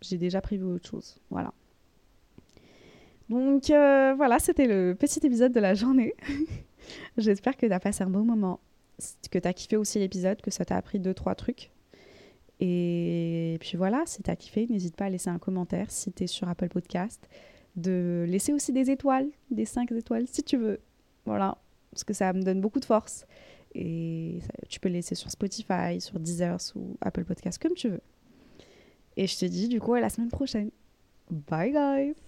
J'ai 0.00 0.18
déjà 0.18 0.40
prévu 0.40 0.64
autre 0.64 0.88
chose. 0.88 1.18
Voilà. 1.30 1.52
Donc 3.28 3.70
euh, 3.70 4.14
voilà, 4.14 4.38
c'était 4.38 4.66
le 4.66 4.94
petit 4.94 5.26
épisode 5.26 5.52
de 5.52 5.60
la 5.60 5.74
journée. 5.74 6.14
J'espère 7.16 7.56
que 7.56 7.66
tu 7.66 7.72
as 7.72 7.80
passé 7.80 8.04
un 8.04 8.10
bon 8.10 8.24
moment, 8.24 8.60
que 9.30 9.38
tu 9.38 9.48
as 9.48 9.52
kiffé 9.52 9.76
aussi 9.76 9.98
l'épisode, 9.98 10.40
que 10.40 10.50
ça 10.50 10.64
t'a 10.64 10.76
appris 10.76 11.00
deux, 11.00 11.14
trois 11.14 11.34
trucs. 11.34 11.70
Et 12.60 13.58
puis 13.60 13.76
voilà, 13.76 14.02
si 14.06 14.22
tu 14.22 14.30
as 14.30 14.36
kiffé, 14.36 14.66
n'hésite 14.68 14.96
pas 14.96 15.06
à 15.06 15.10
laisser 15.10 15.28
un 15.28 15.38
commentaire 15.38 15.90
si 15.90 16.12
tu 16.12 16.24
es 16.24 16.26
sur 16.26 16.48
Apple 16.48 16.68
Podcast, 16.68 17.28
de 17.76 18.24
laisser 18.28 18.52
aussi 18.52 18.72
des 18.72 18.90
étoiles, 18.90 19.28
des 19.50 19.66
5 19.66 19.92
étoiles 19.92 20.26
si 20.26 20.42
tu 20.42 20.56
veux. 20.56 20.80
Voilà, 21.26 21.58
parce 21.90 22.04
que 22.04 22.14
ça 22.14 22.32
me 22.32 22.42
donne 22.42 22.60
beaucoup 22.60 22.80
de 22.80 22.84
force. 22.84 23.26
Et 23.74 24.38
tu 24.70 24.80
peux 24.80 24.88
laisser 24.88 25.14
sur 25.14 25.30
Spotify, 25.30 26.00
sur 26.00 26.18
Deezer 26.18 26.56
ou 26.76 26.96
Apple 27.02 27.24
Podcast, 27.24 27.60
comme 27.60 27.74
tu 27.74 27.90
veux. 27.90 28.00
Et 29.18 29.26
je 29.26 29.38
te 29.38 29.44
dis 29.44 29.68
du 29.68 29.80
coup 29.80 29.94
à 29.94 30.00
la 30.00 30.08
semaine 30.08 30.30
prochaine. 30.30 30.70
Bye 31.30 31.72
guys 31.72 32.25